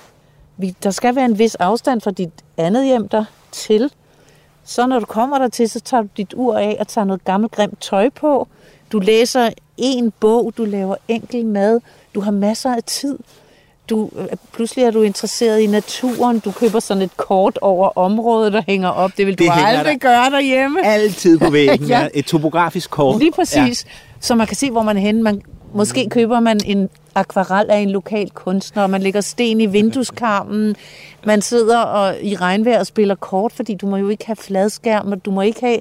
Vi, 0.58 0.76
der 0.84 0.92
skal 0.92 1.16
være 1.16 1.26
en 1.26 1.40
vis 1.40 1.56
afstand 1.56 2.02
fra 2.02 2.12
dit 2.12 2.30
andet 2.58 2.86
hjem 2.86 3.08
der 3.10 3.26
til. 3.52 3.92
Så 4.64 4.88
når 4.88 5.00
du 5.00 5.06
kommer 5.06 5.38
der 5.38 5.48
til, 5.48 5.70
så 5.70 5.80
tager 5.80 6.02
du 6.04 6.08
dit 6.18 6.34
ur 6.36 6.58
af 6.58 6.78
og 6.80 6.88
tager 6.88 7.06
noget 7.06 7.24
gammelt 7.26 7.52
grimt 7.54 7.82
tøj 7.82 8.10
på. 8.10 8.48
Du 8.92 9.00
læser 9.00 9.50
en 9.78 10.14
bog, 10.20 10.54
du 10.58 10.66
laver 10.66 10.96
enkel 11.08 11.46
mad, 11.46 11.80
du 12.16 12.22
har 12.22 12.32
masser 12.32 12.76
af 12.76 12.84
tid. 12.84 13.18
Du, 13.90 14.10
øh, 14.18 14.26
pludselig 14.54 14.86
er 14.86 14.92
du 14.92 15.02
interesseret 15.02 15.60
i 15.60 15.68
naturen, 15.68 16.40
du 16.40 16.52
køber 16.52 16.80
sådan 16.80 17.04
et 17.04 17.18
kort 17.18 17.60
over 17.62 17.98
området, 17.98 18.54
der 18.54 18.62
hænger 18.68 18.90
op. 18.90 19.12
Det 19.18 19.26
vil 19.28 19.38
du 19.40 19.44
Det 19.44 19.52
hænger 19.54 19.68
aldrig 19.68 19.94
der. 20.02 20.08
gøre 20.10 20.30
derhjemme. 20.30 20.86
Altid 20.86 21.40
på 21.40 21.50
væggen, 21.50 21.88
ja. 21.96 22.08
Et 22.14 22.26
topografisk 22.26 22.90
kort. 22.90 23.20
Lige 23.20 23.32
præcis. 23.32 23.86
Ja. 23.86 23.92
Så 24.20 24.36
man 24.36 24.48
kan 24.48 24.56
se, 24.56 24.72
hvor 24.72 24.82
man 24.82 24.98
er 24.98 25.02
henne. 25.02 25.22
Man, 25.24 25.42
måske 25.74 26.10
køber 26.10 26.40
man 26.40 26.60
en 26.66 26.90
akvarel 27.16 27.70
af 27.70 27.78
en 27.80 27.90
lokal 27.90 28.30
kunstner, 28.30 28.88
man 28.88 29.02
lægger 29.02 29.22
sten 29.22 29.62
i 29.62 29.66
vindueskarmen, 29.66 30.76
man 31.26 31.42
sidder 31.42 31.80
og, 31.80 32.16
i 32.22 32.36
regnvejr 32.36 32.80
og 32.80 32.86
spiller 32.88 33.16
kort, 33.16 33.54
fordi 33.54 33.76
du 33.76 33.88
må 33.88 33.98
jo 33.98 34.10
ikke 34.10 34.26
have 34.26 34.36
fladskærm, 34.36 35.12
og 35.12 35.26
du 35.26 35.32
må 35.32 35.42
ikke 35.42 35.60
have 35.62 35.80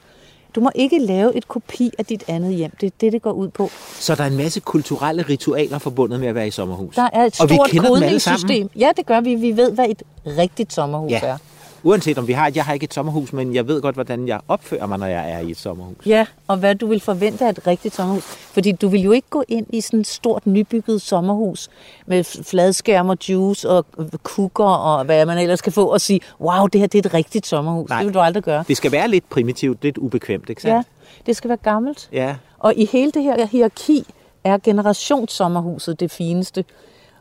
du 0.55 0.61
må 0.61 0.71
ikke 0.75 0.99
lave 0.99 1.37
et 1.37 1.49
kopi 1.49 1.91
af 1.99 2.05
dit 2.05 2.25
andet 2.29 2.55
hjem. 2.55 2.71
Det 2.81 2.87
er 2.87 2.91
det, 3.01 3.13
det 3.13 3.23
går 3.23 3.33
ud 3.33 3.49
på. 3.49 3.71
Så 3.95 4.15
der 4.15 4.23
er 4.23 4.27
en 4.27 4.37
masse 4.37 4.61
kulturelle 4.61 5.23
ritualer 5.23 5.79
forbundet 5.79 6.21
med 6.21 6.29
at 6.29 6.35
være 6.35 6.47
i 6.49 6.51
sommerhus. 6.51 6.95
Der 6.95 7.09
er 7.13 7.25
et 7.25 7.41
Og 7.41 7.49
vi 7.51 7.55
stort 7.55 7.71
kender 7.71 7.89
kodningssystem. 7.89 8.71
Ja, 8.77 8.91
det 8.97 9.07
gør 9.07 9.21
vi. 9.21 9.35
Vi 9.35 9.57
ved, 9.57 9.73
hvad 9.73 9.87
et 9.89 10.03
rigtigt 10.27 10.73
sommerhus 10.73 11.11
Ja. 11.11 11.21
er. 11.23 11.37
Uanset 11.83 12.19
om 12.19 12.29
vi 12.29 12.33
har 12.33 12.53
jeg 12.55 12.65
har 12.65 12.73
ikke 12.73 12.85
et 12.85 12.95
sommerhus, 12.95 13.33
men 13.33 13.55
jeg 13.55 13.69
ved 13.69 13.83
godt, 13.83 13.95
hvordan 13.95 14.29
jeg 14.29 14.41
opfører 14.49 14.87
mig, 14.87 14.99
når 14.99 15.07
jeg 15.07 15.31
er 15.31 15.39
i 15.39 15.51
et 15.51 15.57
sommerhus. 15.57 16.07
Ja, 16.07 16.27
og 16.47 16.57
hvad 16.57 16.75
du 16.75 16.87
vil 16.87 17.01
forvente 17.01 17.45
af 17.45 17.51
et 17.51 17.67
rigtigt 17.67 17.95
sommerhus. 17.95 18.23
Fordi 18.25 18.73
du 18.73 18.89
vil 18.89 19.01
jo 19.01 19.11
ikke 19.13 19.29
gå 19.31 19.45
ind 19.49 19.67
i 19.69 19.81
sådan 19.81 20.01
et 20.01 20.07
stort 20.07 20.47
nybygget 20.47 21.03
sommerhus 21.03 21.69
med 22.07 22.25
fladskærm 22.25 23.09
og 23.09 23.19
juice 23.29 23.69
og 23.69 23.87
kukker 24.23 24.65
og 24.65 25.05
hvad 25.05 25.27
man 25.27 25.39
ellers 25.39 25.61
kan 25.61 25.73
få 25.73 25.87
og 25.87 26.01
sige, 26.01 26.21
wow, 26.41 26.67
det 26.67 26.81
her 26.81 26.89
det 26.89 27.05
er 27.05 27.09
et 27.09 27.15
rigtigt 27.15 27.47
sommerhus. 27.47 27.89
Nej. 27.89 27.99
Det 27.99 28.07
vil 28.07 28.15
du 28.15 28.21
aldrig 28.21 28.43
gøre. 28.45 28.65
Det 28.69 28.77
skal 28.77 28.93
være 28.93 29.09
lidt 29.09 29.31
primitivt, 29.31 29.83
lidt 29.83 29.99
ubekvemt, 29.99 30.51
ikke 30.51 30.63
sandt? 30.63 30.75
Ja, 30.77 30.83
det 31.27 31.37
skal 31.37 31.49
være 31.49 31.59
gammelt. 31.63 32.09
ja. 32.13 32.37
Og 32.59 32.75
i 32.77 32.85
hele 32.93 33.11
det 33.13 33.23
her 33.23 33.47
hierarki 33.47 34.07
er 34.45 34.59
generationssommerhuset 34.59 36.01
det 36.01 36.11
fineste. 36.11 36.65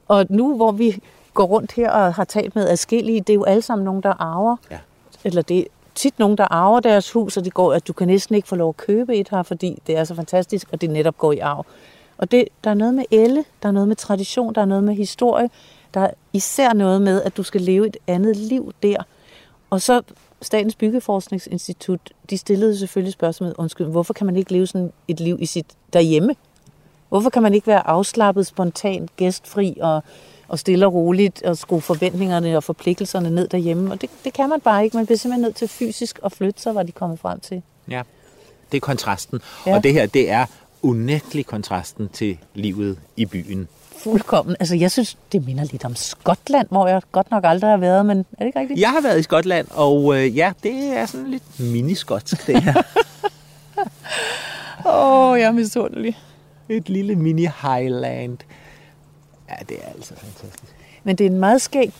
Og 0.08 0.26
nu 0.30 0.56
hvor 0.56 0.72
vi 0.72 1.00
går 1.40 1.46
rundt 1.46 1.72
her 1.72 1.92
og 1.92 2.14
har 2.14 2.24
talt 2.24 2.56
med 2.56 2.68
adskillige, 2.68 3.22
det 3.22 3.30
er 3.30 3.34
jo 3.36 3.44
alle 3.44 3.62
sammen 3.62 3.86
nogen, 3.86 4.04
der 4.04 4.14
arver. 4.22 4.56
Ja. 4.72 4.78
Eller 5.24 5.42
det 5.42 5.60
er 5.60 5.64
tit 5.96 6.20
nogen, 6.20 6.38
der 6.38 6.54
arver 6.54 6.80
deres 6.80 7.12
hus, 7.12 7.38
og 7.38 7.46
det 7.46 7.54
går, 7.54 7.74
at 7.74 7.88
du 7.88 7.94
kan 7.94 8.08
næsten 8.08 8.36
ikke 8.36 8.48
få 8.48 8.56
lov 8.56 8.70
at 8.70 8.78
købe 8.78 9.16
et 9.16 9.30
her, 9.30 9.44
fordi 9.44 9.82
det 9.88 9.98
er 9.98 10.04
så 10.04 10.16
fantastisk, 10.16 10.68
og 10.72 10.82
det 10.82 10.90
netop 10.90 11.18
går 11.18 11.32
i 11.32 11.40
arv. 11.40 11.66
Og 12.18 12.32
det, 12.32 12.48
der 12.64 12.70
er 12.70 12.74
noget 12.74 12.94
med 12.94 13.04
elle, 13.12 13.46
der 13.64 13.70
er 13.70 13.72
noget 13.72 13.88
med 13.88 13.96
tradition, 13.96 14.56
der 14.56 14.62
er 14.62 14.66
noget 14.66 14.84
med 14.84 14.96
historie, 14.96 15.50
der 15.94 16.00
er 16.00 16.12
især 16.34 16.74
noget 16.74 17.02
med, 17.02 17.22
at 17.22 17.38
du 17.38 17.44
skal 17.44 17.62
leve 17.62 17.88
et 17.88 17.98
andet 18.08 18.38
liv 18.38 18.74
der. 18.84 18.98
Og 19.70 19.82
så 19.82 20.02
Statens 20.42 20.76
Byggeforskningsinstitut, 20.76 22.00
de 22.30 22.38
stillede 22.38 22.78
selvfølgelig 22.78 23.14
spørgsmålet, 23.14 23.56
undskyld, 23.58 23.88
hvorfor 23.88 24.14
kan 24.14 24.26
man 24.26 24.36
ikke 24.36 24.52
leve 24.52 24.68
sådan 24.68 24.92
et 25.08 25.20
liv 25.20 25.38
i 25.40 25.46
sit 25.46 25.66
derhjemme? 25.94 26.36
Hvorfor 27.10 27.30
kan 27.30 27.44
man 27.44 27.54
ikke 27.54 27.68
være 27.68 27.88
afslappet, 27.88 28.48
spontan, 28.48 29.10
gæstfri 29.18 29.78
og, 29.82 30.04
og 30.50 30.60
stille 30.60 30.86
og 30.86 30.94
roligt 30.94 31.44
og 31.44 31.58
skrue 31.58 31.82
forventningerne 31.82 32.58
og 32.58 32.64
forpligtelserne 32.64 33.30
ned 33.30 33.48
derhjemme? 33.48 33.92
Og 33.92 34.02
det, 34.02 34.10
det 34.24 34.34
kan 34.34 34.50
man 34.50 34.62
bare 34.62 34.84
ikke. 34.84 34.98
Man 34.98 35.06
bliver 35.06 35.18
simpelthen 35.18 35.42
nødt 35.42 35.56
til 35.56 35.68
fysisk 35.68 36.20
at 36.26 36.32
flytte 36.32 36.62
sig, 36.62 36.76
var 36.76 36.84
de 36.84 36.92
kommet 36.92 37.20
frem 37.20 37.40
til. 37.40 37.62
Ja, 37.90 38.02
det 38.72 38.78
er 38.78 38.82
kontrasten. 38.82 39.42
Ja. 39.66 39.72
Ja. 39.72 39.78
Og 39.78 39.84
det 39.84 39.94
her, 39.94 40.06
det 40.06 40.30
er 40.30 40.46
unægtelig 40.82 41.46
kontrasten 41.46 42.10
til 42.14 42.38
livet 42.54 43.00
i 43.18 43.26
byen. 43.26 43.68
Fuldkommen. 43.98 44.56
Altså, 44.60 44.76
jeg 44.76 44.92
synes, 44.92 45.18
det 45.32 45.46
minder 45.46 45.64
lidt 45.72 45.86
om 45.86 45.96
Skotland, 45.96 46.68
hvor 46.70 46.88
jeg 46.88 47.02
godt 47.12 47.32
nok 47.32 47.44
aldrig 47.46 47.70
har 47.70 47.78
været, 47.78 48.06
men 48.06 48.20
er 48.20 48.24
det 48.40 48.46
ikke 48.46 48.60
rigtigt? 48.60 48.80
Jeg 48.80 48.90
har 48.90 49.02
været 49.02 49.20
i 49.20 49.24
Skotland, 49.24 49.68
og 49.72 50.18
øh, 50.18 50.38
ja, 50.38 50.52
det 50.64 50.74
er 50.74 51.06
sådan 51.06 51.28
lidt 51.28 51.60
miniskotsk, 51.60 52.48
det 52.48 52.64
her. 52.64 52.74
Åh, 54.86 55.30
oh, 55.30 55.40
jeg 55.40 55.48
er 55.48 55.52
misundelig. 55.52 56.18
Et 56.70 56.90
lille 56.90 57.16
mini-highland. 57.16 58.38
Ja, 59.50 59.56
det 59.70 59.78
er 59.84 59.90
altså 59.96 60.16
fantastisk. 60.16 60.76
Men 61.04 61.16
det 61.16 61.26
er 61.26 61.30
en 61.30 61.40
meget 61.40 61.62
skæg 61.62 61.94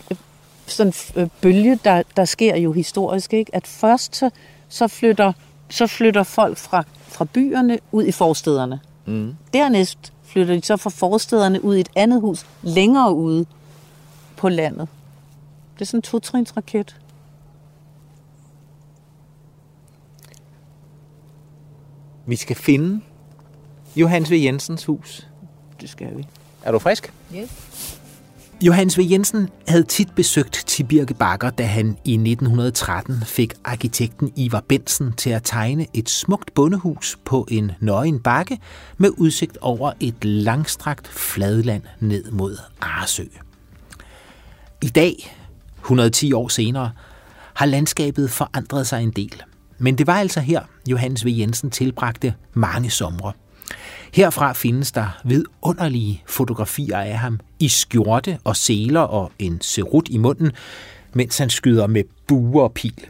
sådan, 0.66 0.92
øh, 1.16 1.28
bølge, 1.40 1.78
der, 1.84 2.02
der 2.16 2.24
sker 2.24 2.56
jo 2.56 2.72
historisk, 2.72 3.32
ikke? 3.32 3.54
At 3.54 3.66
først 3.66 4.16
så, 4.16 4.30
så, 4.68 4.88
flytter, 4.88 5.32
så 5.68 5.86
flytter 5.86 6.22
folk 6.22 6.58
fra, 6.58 6.84
fra 6.98 7.24
byerne 7.24 7.78
ud 7.92 8.04
i 8.04 8.12
forstederne. 8.12 8.80
Mm. 9.06 9.36
Dernæst 9.54 10.12
flytter 10.22 10.54
de 10.54 10.62
så 10.62 10.76
fra 10.76 10.90
forstederne 10.90 11.64
ud 11.64 11.76
i 11.76 11.80
et 11.80 11.88
andet 11.96 12.20
hus 12.20 12.46
længere 12.62 13.14
ude 13.14 13.46
på 14.36 14.48
landet. 14.48 14.88
Det 15.74 15.80
er 15.80 15.86
sådan 15.86 15.98
en 15.98 16.02
totrins 16.02 16.56
raket. 16.56 16.96
Vi 22.26 22.36
skal 22.36 22.56
finde 22.56 23.00
Johannes 23.96 24.30
V. 24.30 24.34
Jensens 24.34 24.84
hus. 24.84 25.28
Det 25.80 25.90
skal 25.90 26.16
vi. 26.16 26.26
Er 26.62 26.72
du 26.72 26.78
frisk? 26.78 27.12
Yes. 27.34 27.50
Johannes 28.62 28.98
V. 28.98 29.02
Jensen 29.10 29.48
havde 29.68 29.82
tit 29.82 30.14
besøgt 30.14 30.64
Tibirke 30.66 31.14
Bakker, 31.14 31.50
da 31.50 31.64
han 31.64 31.86
i 32.04 32.12
1913 32.12 33.22
fik 33.24 33.54
arkitekten 33.64 34.32
Ivar 34.36 34.64
Bensen 34.68 35.12
til 35.12 35.30
at 35.30 35.42
tegne 35.44 35.86
et 35.94 36.10
smukt 36.10 36.54
bondehus 36.54 37.18
på 37.24 37.46
en 37.50 37.72
nøgen 37.80 38.20
bakke 38.20 38.58
med 38.98 39.10
udsigt 39.16 39.58
over 39.60 39.92
et 40.00 40.24
langstrakt 40.24 41.08
fladland 41.08 41.82
ned 42.00 42.30
mod 42.30 42.58
Arsø. 42.80 43.24
I 44.82 44.88
dag, 44.88 45.36
110 45.78 46.32
år 46.32 46.48
senere, 46.48 46.90
har 47.54 47.66
landskabet 47.66 48.30
forandret 48.30 48.86
sig 48.86 49.02
en 49.02 49.10
del. 49.10 49.42
Men 49.78 49.98
det 49.98 50.06
var 50.06 50.14
altså 50.14 50.40
her, 50.40 50.62
Johannes 50.86 51.24
V. 51.24 51.28
Jensen 51.28 51.70
tilbragte 51.70 52.34
mange 52.52 52.90
somre. 52.90 53.32
Herfra 54.12 54.52
findes 54.52 54.92
der 54.92 55.20
vidunderlige 55.24 56.22
fotografier 56.26 56.98
af 56.98 57.18
ham 57.18 57.40
i 57.58 57.68
skjorte 57.68 58.38
og 58.44 58.56
seler 58.56 59.00
og 59.00 59.32
en 59.38 59.60
serut 59.60 60.08
i 60.08 60.18
munden, 60.18 60.52
mens 61.12 61.38
han 61.38 61.50
skyder 61.50 61.86
med 61.86 62.04
buer 62.26 62.62
og 62.62 62.72
pil. 62.72 63.06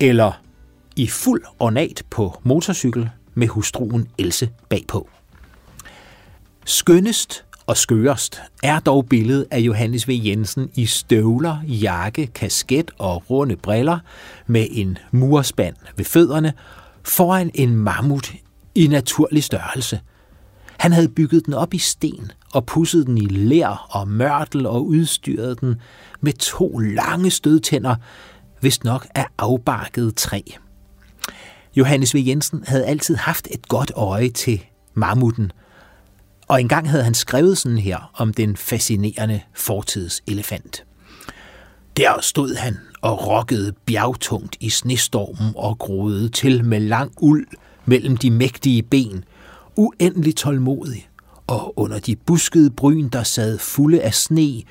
Eller 0.00 0.32
i 0.96 1.06
fuld 1.06 1.42
ornat 1.58 2.02
på 2.10 2.40
motorcykel 2.42 3.10
med 3.34 3.48
hustruen 3.48 4.08
Else 4.18 4.50
bagpå. 4.68 5.08
Skønnest 6.64 7.44
og 7.66 7.76
skørest 7.76 8.40
er 8.62 8.80
dog 8.80 9.06
billedet 9.06 9.46
af 9.50 9.58
Johannes 9.58 10.08
V. 10.08 10.20
Jensen 10.24 10.70
i 10.74 10.86
støvler, 10.86 11.56
jakke, 11.66 12.26
kasket 12.26 12.90
og 12.98 13.30
runde 13.30 13.56
briller 13.56 13.98
med 14.46 14.66
en 14.70 14.98
murspand 15.10 15.76
ved 15.96 16.04
fødderne 16.04 16.52
foran 17.04 17.50
en 17.54 17.76
mammut 17.76 18.34
i 18.74 18.86
naturlig 18.86 19.44
størrelse. 19.44 20.00
Han 20.78 20.92
havde 20.92 21.08
bygget 21.08 21.46
den 21.46 21.54
op 21.54 21.74
i 21.74 21.78
sten 21.78 22.30
og 22.54 22.66
pudset 22.66 23.06
den 23.06 23.18
i 23.18 23.26
lær 23.26 23.86
og 23.90 24.08
mørtel 24.08 24.66
og 24.66 24.86
udstyret 24.86 25.60
den 25.60 25.74
med 26.20 26.32
to 26.32 26.78
lange 26.78 27.30
stødtænder, 27.30 27.96
vist 28.60 28.84
nok 28.84 29.06
af 29.14 29.26
afbarket 29.38 30.16
træ. 30.16 30.40
Johannes 31.76 32.14
V. 32.14 32.18
Jensen 32.26 32.64
havde 32.66 32.86
altid 32.86 33.16
haft 33.16 33.48
et 33.50 33.68
godt 33.68 33.92
øje 33.94 34.28
til 34.28 34.64
mammuten, 34.94 35.52
og 36.48 36.60
engang 36.60 36.90
havde 36.90 37.04
han 37.04 37.14
skrevet 37.14 37.58
sådan 37.58 37.78
her 37.78 38.10
om 38.14 38.34
den 38.34 38.56
fascinerende 38.56 39.40
fortidselefant. 39.54 40.84
Der 41.96 42.20
stod 42.20 42.54
han 42.54 42.78
og 43.00 43.26
rokkede 43.26 43.72
bjergtungt 43.86 44.56
i 44.60 44.70
snestormen 44.70 45.52
og 45.56 45.78
groede 45.78 46.28
til 46.28 46.64
med 46.64 46.80
lang 46.80 47.12
uld 47.20 47.46
mellem 47.86 48.16
de 48.16 48.30
mægtige 48.30 48.82
ben, 48.82 49.24
uendelig 49.76 50.36
tålmodig, 50.36 51.08
og 51.46 51.78
under 51.78 51.98
de 51.98 52.16
buskede 52.16 52.70
bryn, 52.70 53.08
der 53.08 53.22
sad 53.22 53.58
fulde 53.58 54.02
af 54.02 54.14
sne, 54.14 54.62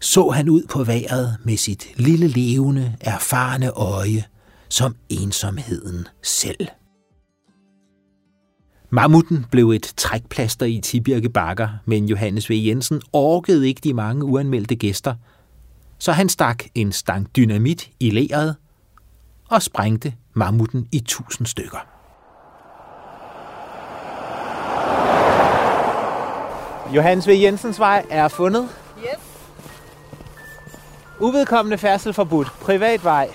så 0.00 0.28
han 0.28 0.48
ud 0.48 0.62
på 0.70 0.84
vejret 0.84 1.36
med 1.44 1.56
sit 1.56 1.88
lille 1.96 2.26
levende, 2.26 2.96
erfarne 3.00 3.70
øje, 3.70 4.24
som 4.68 4.96
ensomheden 5.08 6.06
selv. 6.22 6.66
Mammuten 8.90 9.46
blev 9.50 9.70
et 9.70 9.92
trækplaster 9.96 10.66
i 10.66 10.80
Tibirke 10.82 11.28
Bakker, 11.28 11.68
men 11.86 12.04
Johannes 12.04 12.50
V. 12.50 12.52
Jensen 12.52 13.02
orkede 13.12 13.68
ikke 13.68 13.80
de 13.84 13.94
mange 13.94 14.24
uanmeldte 14.24 14.76
gæster, 14.76 15.14
så 15.98 16.12
han 16.12 16.28
stak 16.28 16.64
en 16.74 16.92
stang 16.92 17.36
dynamit 17.36 17.90
i 18.00 18.10
leret 18.10 18.56
og 19.50 19.62
sprængte 19.62 20.14
mammuten 20.34 20.88
i 20.92 21.00
tusind 21.00 21.46
stykker. 21.46 21.97
Johannes 26.94 27.28
V. 27.28 27.30
Jensens 27.42 27.78
vej 27.78 28.04
er 28.10 28.28
fundet. 28.28 28.68
Yes. 29.02 29.18
Uvedkommende 31.20 31.78
færdsel 31.78 32.12
forbudt. 32.12 32.48
Privat 32.60 33.04
vej. 33.04 33.28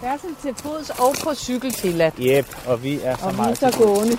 Færdsel 0.00 0.28
til 0.42 0.54
fods 0.54 0.90
og 0.90 1.14
på 1.24 1.34
cykel 1.34 1.72
tilladt. 1.72 2.14
Jep, 2.18 2.46
og 2.66 2.82
vi 2.82 3.00
er 3.04 3.16
så 3.16 3.26
Og 3.26 3.32
vi 3.32 3.36
meget. 3.36 3.62
er 3.62 3.70
så 3.70 3.78
gående. 3.78 4.18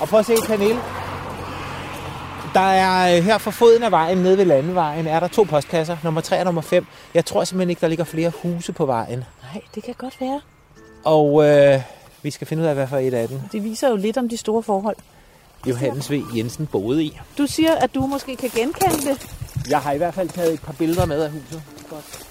Og 0.00 0.08
prøv 0.08 0.20
at 0.20 0.26
se, 0.26 0.34
Pernille. 0.46 0.80
Der 2.54 2.60
er 2.60 3.16
øh, 3.16 3.24
her 3.24 3.38
for 3.38 3.50
foden 3.50 3.82
af 3.82 3.90
vejen, 3.90 4.18
nede 4.18 4.38
ved 4.38 4.44
landevejen, 4.44 5.06
er 5.06 5.20
der 5.20 5.28
to 5.28 5.42
postkasser, 5.42 5.96
nummer 6.04 6.20
3 6.20 6.38
og 6.38 6.44
nummer 6.44 6.60
5. 6.62 6.86
Jeg 7.14 7.24
tror 7.24 7.44
simpelthen 7.44 7.70
ikke, 7.70 7.80
der 7.80 7.88
ligger 7.88 8.04
flere 8.04 8.32
huse 8.42 8.72
på 8.72 8.86
vejen. 8.86 9.24
Nej, 9.52 9.62
det 9.74 9.82
kan 9.82 9.94
godt 9.98 10.20
være. 10.20 10.40
Og 11.04 11.44
øh, 11.48 11.80
vi 12.22 12.30
skal 12.30 12.46
finde 12.46 12.62
ud 12.62 12.68
af, 12.68 12.74
hvad 12.74 12.86
for 12.86 12.96
et 12.96 13.14
af 13.14 13.28
dem 13.28 13.40
Det 13.52 13.64
viser 13.64 13.88
jo 13.88 13.96
lidt 13.96 14.16
om 14.18 14.28
de 14.28 14.36
store 14.36 14.62
forhold. 14.62 14.96
Johannes 15.66 16.10
V. 16.10 16.22
Jensen 16.36 16.66
boede 16.66 17.04
i. 17.04 17.18
Du 17.38 17.46
siger, 17.46 17.74
at 17.74 17.94
du 17.94 18.06
måske 18.06 18.36
kan 18.36 18.50
genkende 18.54 18.96
det. 18.96 19.26
Jeg 19.70 19.80
har 19.80 19.92
i 19.92 19.96
hvert 19.96 20.14
fald 20.14 20.28
taget 20.28 20.54
et 20.54 20.60
par 20.60 20.72
billeder 20.72 21.06
med 21.06 21.22
af 21.22 21.30
huset. 21.30 21.62
Godt. 21.90 22.26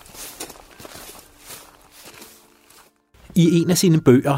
I 3.36 3.62
en 3.62 3.70
af 3.70 3.78
sine 3.78 4.02
bøger, 4.02 4.38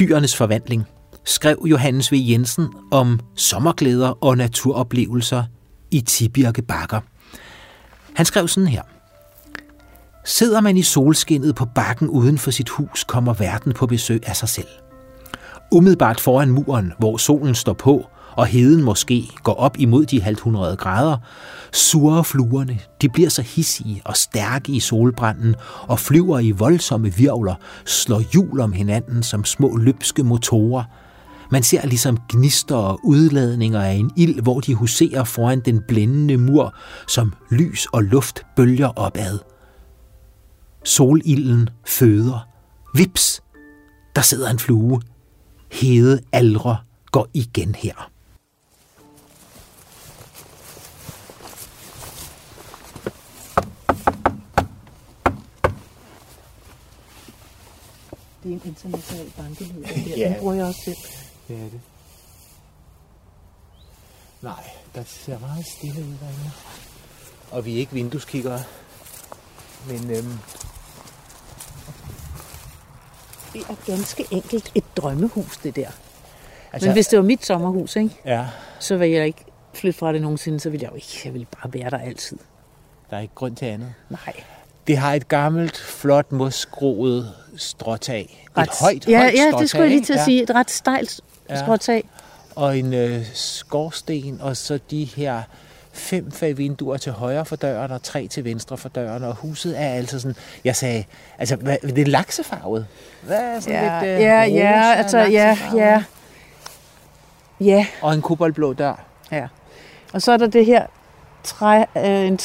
Dyrenes 0.00 0.36
Forvandling, 0.36 0.84
skrev 1.24 1.62
Johannes 1.64 2.12
V. 2.12 2.14
Jensen 2.18 2.68
om 2.90 3.20
sommerglæder 3.36 4.24
og 4.24 4.36
naturoplevelser 4.36 5.44
i 5.90 6.00
Tibirke 6.00 6.62
Bakker. 6.62 7.00
Han 8.14 8.26
skrev 8.26 8.48
sådan 8.48 8.68
her. 8.68 8.82
Sidder 10.24 10.60
man 10.60 10.76
i 10.76 10.82
solskinnet 10.82 11.54
på 11.54 11.64
bakken 11.74 12.08
uden 12.08 12.38
for 12.38 12.50
sit 12.50 12.68
hus, 12.68 13.04
kommer 13.04 13.34
verden 13.34 13.72
på 13.72 13.86
besøg 13.86 14.28
af 14.28 14.36
sig 14.36 14.48
selv. 14.48 14.68
Umiddelbart 15.72 16.20
foran 16.20 16.50
muren, 16.50 16.92
hvor 16.98 17.16
solen 17.16 17.54
står 17.54 17.72
på, 17.72 18.06
og 18.38 18.46
heden 18.46 18.82
måske 18.82 19.30
går 19.42 19.54
op 19.54 19.76
imod 19.78 20.06
de 20.06 20.22
halvt 20.22 20.38
100 20.38 20.76
grader, 20.76 21.16
surrer 21.72 22.22
fluerne. 22.22 22.78
De 23.02 23.08
bliver 23.08 23.28
så 23.28 23.42
hissige 23.42 24.02
og 24.04 24.16
stærke 24.16 24.72
i 24.72 24.80
solbranden 24.80 25.54
og 25.82 25.98
flyver 25.98 26.38
i 26.38 26.50
voldsomme 26.50 27.14
virvler, 27.14 27.54
slår 27.84 28.22
hjul 28.32 28.60
om 28.60 28.72
hinanden 28.72 29.22
som 29.22 29.44
små 29.44 29.76
løbske 29.76 30.22
motorer. 30.22 30.84
Man 31.50 31.62
ser 31.62 31.86
ligesom 31.86 32.18
gnister 32.28 32.76
og 32.76 33.00
udladninger 33.04 33.82
af 33.82 33.92
en 33.92 34.10
ild, 34.16 34.40
hvor 34.40 34.60
de 34.60 34.74
huserer 34.74 35.24
foran 35.24 35.60
den 35.60 35.82
blændende 35.88 36.36
mur, 36.36 36.74
som 37.08 37.32
lys 37.50 37.86
og 37.92 38.02
luft 38.02 38.46
bølger 38.56 38.88
opad. 38.88 39.38
Solilden 40.84 41.68
føder. 41.86 42.48
Vips! 42.94 43.42
Der 44.16 44.22
sidder 44.22 44.50
en 44.50 44.58
flue. 44.58 45.00
Hede 45.72 46.20
aldre 46.32 46.76
går 47.10 47.28
igen 47.34 47.74
her. 47.74 48.10
Det 58.48 58.54
er 58.54 58.60
en 58.64 58.68
international 58.68 59.32
bankelyd. 59.36 59.84
Ja. 60.16 60.28
Den 60.28 60.34
bruger 60.40 60.54
jeg 60.54 60.64
også 60.64 60.80
selv. 60.80 60.96
Det 61.48 61.56
er 61.56 61.60
det. 61.70 61.80
Nej, 64.42 64.70
der 64.94 65.02
ser 65.06 65.38
meget 65.38 65.66
stille 65.66 66.00
ud 66.00 66.14
derinde. 66.20 66.50
Og 67.50 67.64
vi 67.64 67.74
er 67.74 67.78
ikke 67.78 67.92
vindueskikkere. 67.92 68.60
Men 69.88 70.10
øhm, 70.10 70.38
Det 73.52 73.60
er 73.68 73.74
ganske 73.86 74.26
enkelt 74.30 74.72
et 74.74 74.84
drømmehus, 74.96 75.56
det 75.56 75.76
der. 75.76 75.90
Altså, 76.72 76.88
Men 76.88 76.92
hvis 76.92 77.06
det 77.06 77.18
var 77.18 77.24
mit 77.24 77.46
sommerhus, 77.46 77.96
ikke? 77.96 78.16
Ja. 78.24 78.46
så 78.80 78.96
vil 78.96 79.10
jeg 79.10 79.26
ikke 79.26 79.44
flytte 79.74 79.98
fra 79.98 80.12
det 80.12 80.22
nogensinde, 80.22 80.60
så 80.60 80.70
vil 80.70 80.80
jeg 80.80 80.90
jo 80.90 80.94
ikke. 80.94 81.20
Jeg 81.24 81.34
vil 81.34 81.46
bare 81.62 81.72
være 81.72 81.90
der 81.90 81.98
altid. 81.98 82.38
Der 83.10 83.16
er 83.16 83.20
ikke 83.20 83.34
grund 83.34 83.56
til 83.56 83.66
andet. 83.66 83.94
Nej. 84.10 84.42
Det 84.88 84.96
har 84.98 85.14
et 85.14 85.28
gammelt, 85.28 85.76
flot, 85.78 86.32
mosgroet 86.32 87.32
stråtag. 87.56 88.46
Ret, 88.56 88.64
et 88.64 88.70
højt, 88.80 89.08
ja, 89.08 89.18
højt 89.18 89.34
ja, 89.34 89.40
stråtag, 89.50 89.60
det 89.60 89.70
skulle 89.70 89.82
jeg 89.82 89.90
lige 89.90 90.04
til 90.04 90.12
at 90.12 90.16
ikke? 90.16 90.24
sige. 90.24 90.42
Et 90.42 90.50
ret 90.50 90.70
stejlt 90.70 91.20
Ja. 91.50 91.74
ja. 91.88 92.00
Og 92.56 92.78
en 92.78 92.94
øh, 92.94 93.24
skorsten, 93.34 94.40
og 94.40 94.56
så 94.56 94.78
de 94.90 95.04
her 95.04 95.42
fem 95.92 96.30
fag 96.32 96.58
vinduer 96.58 96.96
til 96.96 97.12
højre 97.12 97.44
for 97.44 97.56
døren, 97.56 97.90
og 97.90 98.02
tre 98.02 98.26
til 98.26 98.44
venstre 98.44 98.76
for 98.78 98.88
døren, 98.88 99.24
og 99.24 99.34
huset 99.34 99.80
er 99.80 99.88
altså 99.88 100.20
sådan, 100.20 100.36
jeg 100.64 100.76
sagde, 100.76 101.04
altså, 101.38 101.56
hvad, 101.56 101.76
det 101.82 101.98
er 101.98 102.06
laksefarvet. 102.06 102.86
Hvad 103.22 103.40
er 103.40 103.60
sådan 103.60 103.74
Ja, 103.74 104.00
lidt, 104.00 104.14
øh, 104.14 104.20
ja, 104.22 104.42
rosa, 104.42 104.54
ja, 104.54 104.92
altså, 104.94 105.18
ja, 105.18 105.58
ja. 105.74 106.02
Ja, 107.60 107.86
Og 108.02 108.14
en 108.14 108.22
koboldblå 108.22 108.72
dør. 108.72 109.04
ja. 109.32 109.46
Og 110.12 110.22
så 110.22 110.32
er 110.32 110.36
der 110.36 110.46
det 110.46 110.66
her 110.66 110.86
træ, 111.44 111.84
øh, 111.96 112.26
en 112.26 112.38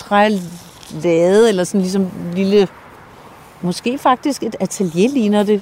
lade, 1.04 1.50
eller 1.50 1.64
sådan 1.64 1.82
ligesom 1.82 2.02
en 2.02 2.34
lille, 2.34 2.68
måske 3.62 3.98
faktisk 3.98 4.44
et 4.44 4.56
atelier 4.60 5.10
ligner 5.10 5.44
det, 5.44 5.62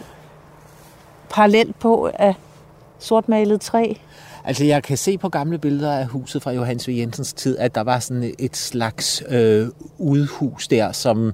parallelt 1.30 1.80
på 1.80 2.10
af 2.14 2.36
sortmalet 3.00 3.62
træ. 3.62 3.94
Altså, 4.44 4.66
jeg 4.66 4.84
kan 4.84 4.98
se 4.98 5.18
på 5.18 5.30
gamle 5.30 5.58
billeder 5.58 5.98
af 5.98 6.06
huset 6.06 6.44
fra 6.44 6.52
Johannes 6.52 6.88
V. 6.88 6.92
Jensens 6.92 7.34
tid, 7.34 7.58
at 7.58 7.76
der 7.76 7.82
var 7.82 8.00
sådan 8.00 8.34
et 8.40 8.58
slags 8.58 9.24
øh, 9.30 9.68
udhus 9.98 10.68
der, 10.68 10.92
som 10.92 11.34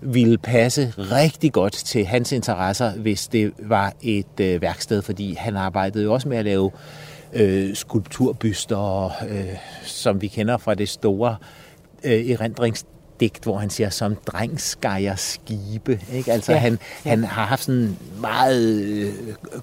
ville 0.00 0.38
passe 0.38 0.94
rigtig 0.98 1.52
godt 1.52 1.72
til 1.72 2.06
hans 2.06 2.32
interesser, 2.32 2.92
hvis 2.92 3.28
det 3.28 3.52
var 3.58 3.92
et 4.02 4.40
øh, 4.40 4.62
værksted, 4.62 5.02
fordi 5.02 5.34
han 5.34 5.56
arbejdede 5.56 6.04
jo 6.04 6.12
også 6.12 6.28
med 6.28 6.36
at 6.36 6.44
lave 6.44 6.70
øh, 7.32 7.74
skulpturbyster, 7.74 9.12
øh, 9.28 9.44
som 9.82 10.22
vi 10.22 10.28
kender 10.28 10.56
fra 10.56 10.74
det 10.74 10.88
store 10.88 11.36
øh, 12.04 12.20
erindringsdigt, 13.14 13.44
hvor 13.44 13.58
han 13.58 13.70
siger, 13.70 13.90
som 13.90 14.14
dreng 14.14 14.60
skærer 14.60 15.14
skibe. 15.14 16.00
Ikke? 16.12 16.32
Altså, 16.32 16.52
Ja, 16.52 16.58
han, 16.58 16.78
ja. 17.04 17.10
han 17.10 17.24
har 17.24 17.46
haft 17.46 17.64
sådan 17.64 17.96
meget 18.20 18.82
øh, 18.84 19.12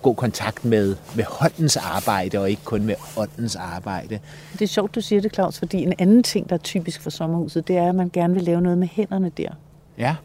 god 0.02 0.16
kontakt 0.16 0.66
med, 0.66 0.96
med 1.16 1.24
håndens 1.24 1.78
arbejde, 1.78 2.38
og 2.40 2.50
ikke 2.50 2.64
kun 2.64 2.86
med 2.86 2.96
åndens 3.18 3.56
arbejde. 3.56 4.20
Det 4.54 4.62
er 4.62 4.68
sjovt, 4.68 4.96
du 4.96 5.02
siger 5.02 5.22
det, 5.22 5.34
Claus, 5.34 5.60
fordi 5.60 5.84
en 5.84 5.94
anden 6.00 6.24
ting, 6.24 6.50
der 6.50 6.56
er 6.56 6.60
typisk 6.60 7.02
for 7.02 7.10
sommerhuset, 7.10 7.68
det 7.68 7.78
er, 7.78 7.90
at 7.90 7.96
man 7.96 8.10
gerne 8.14 8.34
vil 8.34 8.44
lave 8.44 8.62
noget 8.62 8.78
med 8.78 8.88
hænderne 8.92 9.32
der. 9.38 9.50
Ja. 9.98 10.16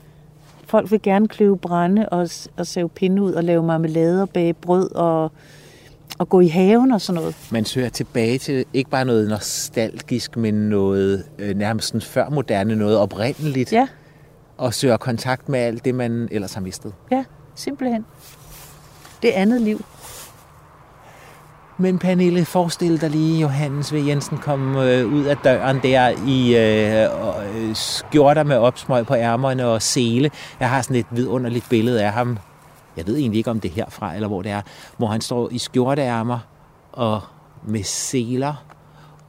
Folk 0.66 0.90
vil 0.90 1.02
gerne 1.02 1.28
kløve 1.28 1.58
brænde 1.58 2.08
og, 2.08 2.28
og 2.56 2.66
save 2.66 2.88
pinde 2.88 3.22
ud 3.22 3.32
og 3.32 3.44
lave 3.44 3.62
marmelade 3.62 4.22
og 4.22 4.30
bage 4.30 4.54
brød 4.54 4.90
og, 4.94 5.32
og 6.18 6.28
gå 6.28 6.40
i 6.40 6.48
haven 6.48 6.92
og 6.92 7.00
sådan 7.00 7.20
noget. 7.20 7.34
Man 7.50 7.64
søger 7.64 7.88
tilbage 7.88 8.38
til 8.38 8.64
ikke 8.74 8.90
bare 8.90 9.04
noget 9.04 9.28
nostalgisk, 9.28 10.36
men 10.36 10.54
noget 10.54 11.24
øh, 11.38 11.56
nærmest 11.56 11.88
sådan 11.88 12.00
før 12.00 12.28
moderne, 12.28 12.76
noget 12.76 12.98
oprindeligt, 12.98 13.72
Ja, 13.72 13.88
og 14.58 14.74
søger 14.74 14.96
kontakt 14.96 15.48
med 15.48 15.60
alt 15.60 15.84
det, 15.84 15.94
man 15.94 16.28
ellers 16.30 16.54
har 16.54 16.60
mistet. 16.60 16.92
ja, 17.10 17.24
simpelthen. 17.54 18.04
Det 19.22 19.28
andet 19.28 19.60
liv. 19.60 19.84
Men 21.78 21.98
Pernille, 21.98 22.44
forestil 22.44 23.00
dig 23.00 23.10
lige 23.10 23.40
Johannes 23.40 23.94
V. 23.94 23.96
Jensen 24.06 24.38
kom 24.38 24.76
øh, 24.76 25.12
ud 25.12 25.24
af 25.24 25.36
døren 25.36 25.80
der 25.82 26.08
i 26.26 26.56
øh, 26.56 27.68
øh, 27.68 27.74
skjorter 27.76 28.42
med 28.42 28.56
opsmøg 28.56 29.06
på 29.06 29.14
ærmerne 29.14 29.66
og 29.66 29.82
sele. 29.82 30.30
Jeg 30.60 30.70
har 30.70 30.82
sådan 30.82 30.96
et 30.96 31.06
vidunderligt 31.10 31.68
billede 31.68 32.04
af 32.04 32.12
ham. 32.12 32.38
Jeg 32.96 33.06
ved 33.06 33.16
egentlig 33.16 33.38
ikke, 33.38 33.50
om 33.50 33.60
det 33.60 33.70
er 33.70 33.74
herfra 33.74 34.14
eller 34.14 34.28
hvor 34.28 34.42
det 34.42 34.50
er. 34.52 34.60
Hvor 34.96 35.06
han 35.06 35.20
står 35.20 35.48
i 35.52 35.58
skjorteærmer 35.58 36.38
og 36.92 37.20
med 37.66 37.82
seler 37.82 38.54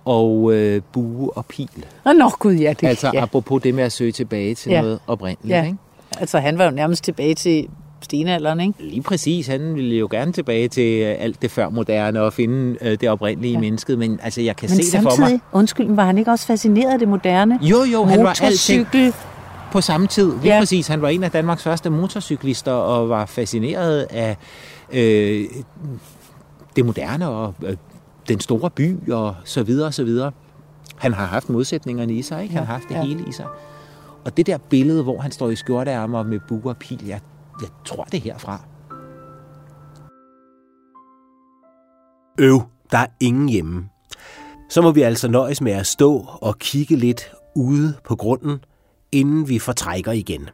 og 0.06 0.54
øh, 0.54 0.82
bue 0.94 1.38
og 1.38 1.46
pil. 1.46 1.70
Nå, 2.06 2.14
nå 2.14 2.30
gud, 2.40 2.54
ja. 2.54 2.74
Det, 2.82 2.88
Altså 2.88 3.12
ja. 3.14 3.22
apropos 3.24 3.62
det 3.62 3.76
med 3.76 3.84
at 3.84 3.92
søge 3.92 4.12
tilbage 4.12 4.56
til 4.56 4.72
Ja. 4.72 4.82
noget 4.82 5.00
oprindeligt. 5.08 5.56
ja. 5.56 5.66
Ikke? 5.66 5.78
Altså, 6.18 6.40
han 6.40 6.58
var 6.58 6.66
jo 6.66 6.72
nærmest 6.72 7.04
tilbage 7.04 7.36
til 7.36 7.68
stenalderen, 8.02 8.60
ikke? 8.60 8.74
Lige 8.84 9.02
præcis. 9.02 9.48
Han 9.48 9.76
ville 9.76 9.96
jo 9.96 10.08
gerne 10.12 10.32
tilbage 10.32 10.68
til 10.68 11.02
øh, 11.02 11.16
alt 11.20 11.42
det 11.42 11.52
før 11.52 11.70
moderne 11.70 12.22
og 12.22 12.34
finde 12.34 12.78
øh, 12.82 12.92
det 13.02 13.10
oprindelige 13.10 13.54
ja. 13.54 13.60
mennesket. 13.60 13.98
Men 14.00 14.20
altså, 14.24 14.42
jeg 14.42 14.56
kan 14.56 14.70
Men 14.70 14.76
se 14.78 14.84
det 14.84 14.92
for 14.92 15.02
mig. 15.04 15.12
samtidig, 15.18 15.42
undskyld, 15.52 15.96
var 15.96 16.06
han 16.06 16.18
ikke 16.18 16.32
også 16.32 16.46
fascineret 16.48 16.94
af 16.94 17.00
det 17.00 17.08
moderne? 17.08 17.60
Jo, 17.62 17.78
jo, 17.94 18.04
han 18.06 18.24
var 18.24 18.40
alting. 18.44 18.88
På 19.72 19.82
samme 19.82 20.08
tid. 20.08 20.32
Lige 20.42 20.54
ja. 20.54 20.60
Præcis. 20.60 20.88
Han 20.88 21.02
var 21.02 21.10
en 21.10 21.24
af 21.24 21.32
Danmarks 21.32 21.64
første 21.64 21.90
motorcyklister 21.90 22.72
og 22.72 23.10
var 23.10 23.26
fascineret 23.26 24.08
af 24.10 24.38
øh, 24.94 25.46
det 26.76 26.86
moderne 26.86 27.28
og 27.28 27.56
øh, 27.64 27.78
den 28.28 28.40
store 28.40 28.70
by 28.70 29.12
og 29.12 29.36
så 29.46 29.64
videre 29.64 29.88
og 29.88 29.94
så 29.94 30.04
videre. 30.04 30.32
Han 30.98 31.14
har 31.14 31.26
haft 31.26 31.50
modsætningerne 31.50 32.14
i 32.14 32.22
sig, 32.22 32.44
ikke? 32.44 32.56
Han 32.56 32.66
har 32.66 32.74
haft 32.74 32.90
det 32.90 32.96
ja. 32.96 33.04
hele 33.04 33.26
i 33.28 33.32
sig. 33.32 33.46
Og 34.26 34.38
det 34.38 34.46
der 34.48 34.58
billede, 34.58 35.04
hvor 35.04 35.22
han 35.22 35.32
står 35.32 35.50
i 35.50 35.56
skjorteærmer 35.56 36.24
med 36.24 36.40
bue 36.48 36.62
og 36.66 36.78
pil, 36.78 37.06
jeg, 37.08 37.20
jeg 37.62 37.70
tror 37.86 38.04
det 38.04 38.18
er 38.18 38.22
herfra. 38.22 38.62
Øv, 42.40 42.62
der 42.92 42.98
er 42.98 43.08
ingen 43.20 43.50
hjemme. 43.50 43.90
Så 44.70 44.82
må 44.82 44.92
vi 44.92 45.02
altså 45.02 45.28
nøjes 45.28 45.62
med 45.62 45.72
at 45.72 45.88
stå 45.88 46.26
og 46.42 46.58
kigge 46.60 46.96
lidt 46.96 47.32
ude 47.56 47.94
på 48.04 48.16
grunden, 48.16 48.60
inden 49.12 49.50
vi 49.50 49.60
fortrækker 49.60 50.12
igen. 50.12 50.50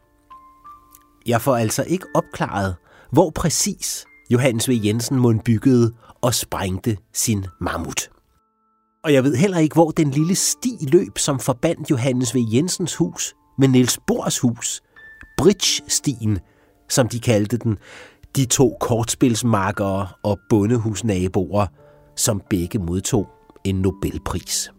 Jeg 1.26 1.40
får 1.40 1.56
altså 1.56 1.84
ikke 1.86 2.06
opklaret, 2.14 2.76
hvor 3.12 3.30
præcis 3.30 4.04
Johannes 4.30 4.68
V. 4.68 4.72
Jensen 4.84 5.18
mund 5.18 5.40
byggede 5.40 5.92
og 6.20 6.34
sprængte 6.34 6.96
sin 7.12 7.46
mammut. 7.60 8.10
Og 9.04 9.12
jeg 9.12 9.24
ved 9.24 9.36
heller 9.36 9.58
ikke, 9.58 9.74
hvor 9.74 9.90
den 9.90 10.10
lille 10.10 10.34
sti 10.34 10.76
løb, 10.92 11.18
som 11.18 11.38
forbandt 11.38 11.90
Johannes 11.90 12.34
V. 12.34 12.38
Jensens 12.52 12.94
hus 12.96 13.34
med 13.58 13.68
Niels 13.68 13.98
Bohrs 14.06 14.38
hus, 14.38 14.82
Bridge-stien, 15.38 16.38
som 16.88 17.08
de 17.08 17.20
kaldte 17.20 17.56
den, 17.56 17.78
de 18.36 18.44
to 18.44 18.76
kortspilsmarkere 18.80 20.08
og 20.22 20.38
bondehusnaboer, 20.48 21.66
som 22.16 22.42
begge 22.50 22.78
modtog 22.78 23.28
en 23.64 23.74
Nobelpris. 23.74 24.73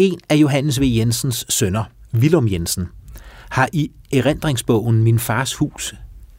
En 0.00 0.20
af 0.28 0.36
Johannes 0.36 0.80
V. 0.80 0.82
Jensens 0.82 1.46
sønner, 1.48 1.84
Willum 2.14 2.48
Jensen, 2.48 2.88
har 3.50 3.68
i 3.72 3.90
erindringsbogen 4.12 5.02
Min 5.02 5.18
fars 5.18 5.54
hus 5.54 5.94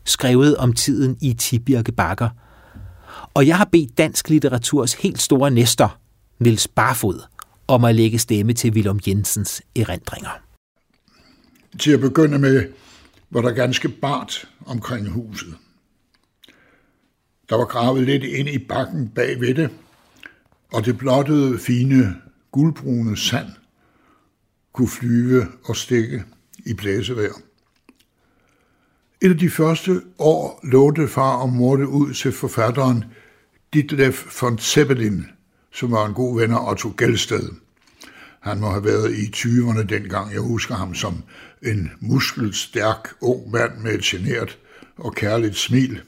skrevet 0.06 0.58
om 0.58 0.74
tiden 0.74 1.18
i 1.22 1.34
Tibirke 1.34 1.92
Bakker. 1.92 2.30
Og 3.34 3.48
jeg 3.48 3.58
har 3.58 3.66
bedt 3.66 3.98
dansk 3.98 4.30
litteraturs 4.30 4.94
helt 4.94 5.22
store 5.22 5.52
næster, 5.52 6.00
Niels 6.40 6.68
Barfod, 6.68 7.22
om 7.68 7.86
at 7.86 7.96
lægge 7.96 8.20
stemme 8.20 8.54
til 8.54 8.72
Willum 8.74 9.00
Jensens 9.08 9.62
erindringer. 9.76 10.42
Til 11.80 11.92
at 11.92 12.00
begynde 12.00 12.40
med 12.40 12.68
var 13.30 13.42
der 13.42 13.52
ganske 13.52 13.90
bart 13.90 14.50
omkring 14.66 15.10
huset. 15.10 15.56
Der 17.50 17.56
var 17.56 17.66
gravet 17.66 18.04
lidt 18.04 18.24
ind 18.24 18.50
i 18.50 18.58
bakken 18.58 19.10
bag 19.10 19.40
ved 19.40 19.54
det, 19.54 19.70
og 20.74 20.86
det 20.86 20.98
blottede, 20.98 21.60
fine, 21.60 22.16
guldbrune 22.52 23.18
sand 23.18 23.50
kunne 24.74 24.88
flyve 24.88 25.48
og 25.66 25.76
stikke 25.76 26.24
i 26.66 26.74
blæsevejr. 26.74 27.34
Et 29.22 29.30
af 29.30 29.38
de 29.38 29.50
første 29.50 30.02
år 30.20 30.60
lånte 30.64 31.08
far 31.08 31.36
og 31.36 31.50
mor 31.50 31.76
det 31.76 31.86
ud 31.86 32.14
til 32.14 32.32
forfatteren 32.32 33.06
Ditlef 33.74 34.42
von 34.42 34.60
Zeppelin, 34.60 35.26
som 35.74 35.92
var 35.92 36.06
en 36.06 36.14
god 36.14 36.40
ven 36.40 36.52
af 36.52 36.70
Otto 36.72 36.94
Gelsted. 36.98 37.50
Han 38.40 38.60
må 38.60 38.70
have 38.70 38.84
været 38.84 39.12
i 39.12 39.32
20'erne 39.36 39.84
dengang. 39.84 40.34
Jeg 40.34 40.42
husker 40.42 40.76
ham 40.76 40.96
som 40.96 41.24
en 41.62 41.92
muskelstærk 42.00 43.14
ung 43.22 43.52
mand 43.52 43.78
med 43.78 43.94
et 43.94 44.02
genert 44.02 44.58
og 44.98 45.16
kærligt 45.16 45.56
smil. 45.56 46.02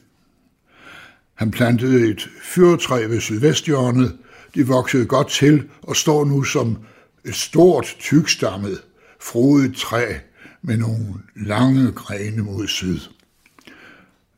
Han 1.34 1.50
plantede 1.50 2.10
et 2.10 2.28
fyrretræ 2.42 3.06
ved 3.06 3.20
sydvesthjørnet. 3.20 4.18
De 4.54 4.66
voksede 4.66 5.06
godt 5.06 5.28
til 5.28 5.70
og 5.82 5.96
står 5.96 6.24
nu 6.24 6.42
som 6.42 6.78
et 7.24 7.34
stort, 7.34 7.96
tykstammet, 7.98 8.82
frodigt 9.20 9.76
træ 9.76 10.14
med 10.62 10.76
nogle 10.76 11.14
lange 11.36 11.92
grene 11.92 12.42
mod 12.42 12.66
syd. 12.66 13.00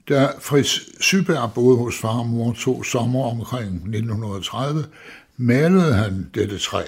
Da 0.08 0.32
Fritz 0.40 0.80
Syberg 1.00 1.52
boede 1.54 1.78
hos 1.78 1.98
far 1.98 2.18
og 2.18 2.26
mor 2.26 2.52
to 2.52 2.82
sommer 2.82 3.24
omkring 3.24 3.74
1930, 3.74 4.84
malede 5.36 5.94
han 5.94 6.30
dette 6.34 6.58
træ, 6.58 6.84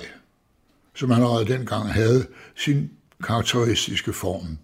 som 0.94 1.12
allerede 1.12 1.46
dengang 1.46 1.92
havde 1.92 2.26
sin 2.56 2.90
karakteristiske 3.24 4.12
form. 4.12 4.58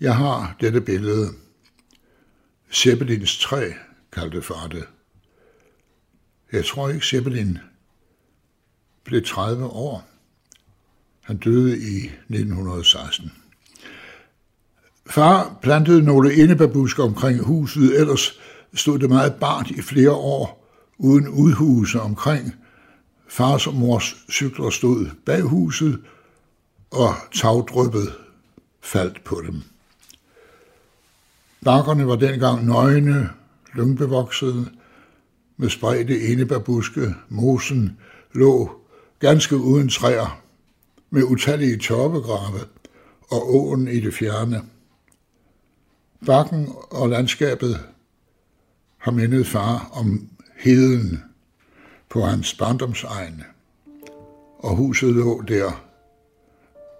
Jeg 0.00 0.16
har 0.16 0.56
dette 0.60 0.80
billede. 0.80 1.28
Zeppelins 2.72 3.38
træ, 3.38 3.70
kaldte 4.12 4.42
far 4.42 4.66
det. 4.66 4.84
Jeg 6.52 6.64
tror 6.64 6.88
ikke, 6.88 7.06
Zeppelin 7.06 7.58
blev 9.04 9.24
30 9.24 9.66
år. 9.66 10.08
Han 11.20 11.36
døde 11.36 11.78
i 11.78 12.04
1916. 12.04 13.32
Far 15.06 15.58
plantede 15.62 16.02
nogle 16.02 16.34
indebærbusker 16.34 17.04
omkring 17.04 17.44
huset, 17.44 18.00
ellers 18.00 18.40
stod 18.74 18.98
det 18.98 19.08
meget 19.08 19.34
bart 19.34 19.70
i 19.70 19.82
flere 19.82 20.12
år, 20.12 20.66
uden 20.98 21.28
udhuse 21.28 22.00
omkring. 22.00 22.54
Fars 23.28 23.66
og 23.66 23.74
mors 23.74 24.16
cykler 24.30 24.70
stod 24.70 25.10
bag 25.26 25.42
huset, 25.42 26.00
og 26.90 27.14
tagdryppet 27.34 28.12
faldt 28.80 29.24
på 29.24 29.42
dem. 29.46 29.62
Bakkerne 31.64 32.06
var 32.06 32.16
dengang 32.16 32.66
nøgne, 32.66 33.30
lyngbevoksede, 33.74 34.70
med 35.60 35.68
spredte 35.70 36.20
enebærbuske. 36.20 37.14
Mosen 37.28 37.98
lå 38.32 38.70
ganske 39.18 39.56
uden 39.56 39.88
træer, 39.88 40.42
med 41.10 41.22
utallige 41.22 41.78
toppegrave 41.78 42.60
og 43.30 43.54
åen 43.54 43.88
i 43.88 44.00
det 44.00 44.14
fjerne. 44.14 44.62
Bakken 46.26 46.68
og 46.90 47.08
landskabet 47.08 47.80
har 48.98 49.12
mindet 49.12 49.46
far 49.46 49.90
om 49.92 50.28
heden 50.56 51.22
på 52.08 52.20
hans 52.20 52.54
barndomsegn, 52.54 53.42
og 54.58 54.76
huset 54.76 55.14
lå 55.14 55.42
der, 55.48 55.84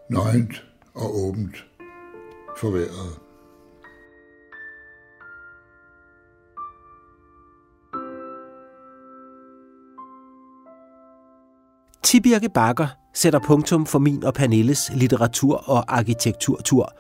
nøgent 0.08 0.64
og 0.94 1.18
åbent 1.18 1.64
for 2.56 2.70
Tibirke 12.02 12.48
Bakker 12.48 12.86
sætter 13.14 13.38
punktum 13.38 13.86
for 13.86 13.98
min 13.98 14.24
og 14.24 14.34
Pernilles 14.34 14.90
litteratur- 14.94 15.68
og 15.68 15.96
arkitekturtur 15.98 16.92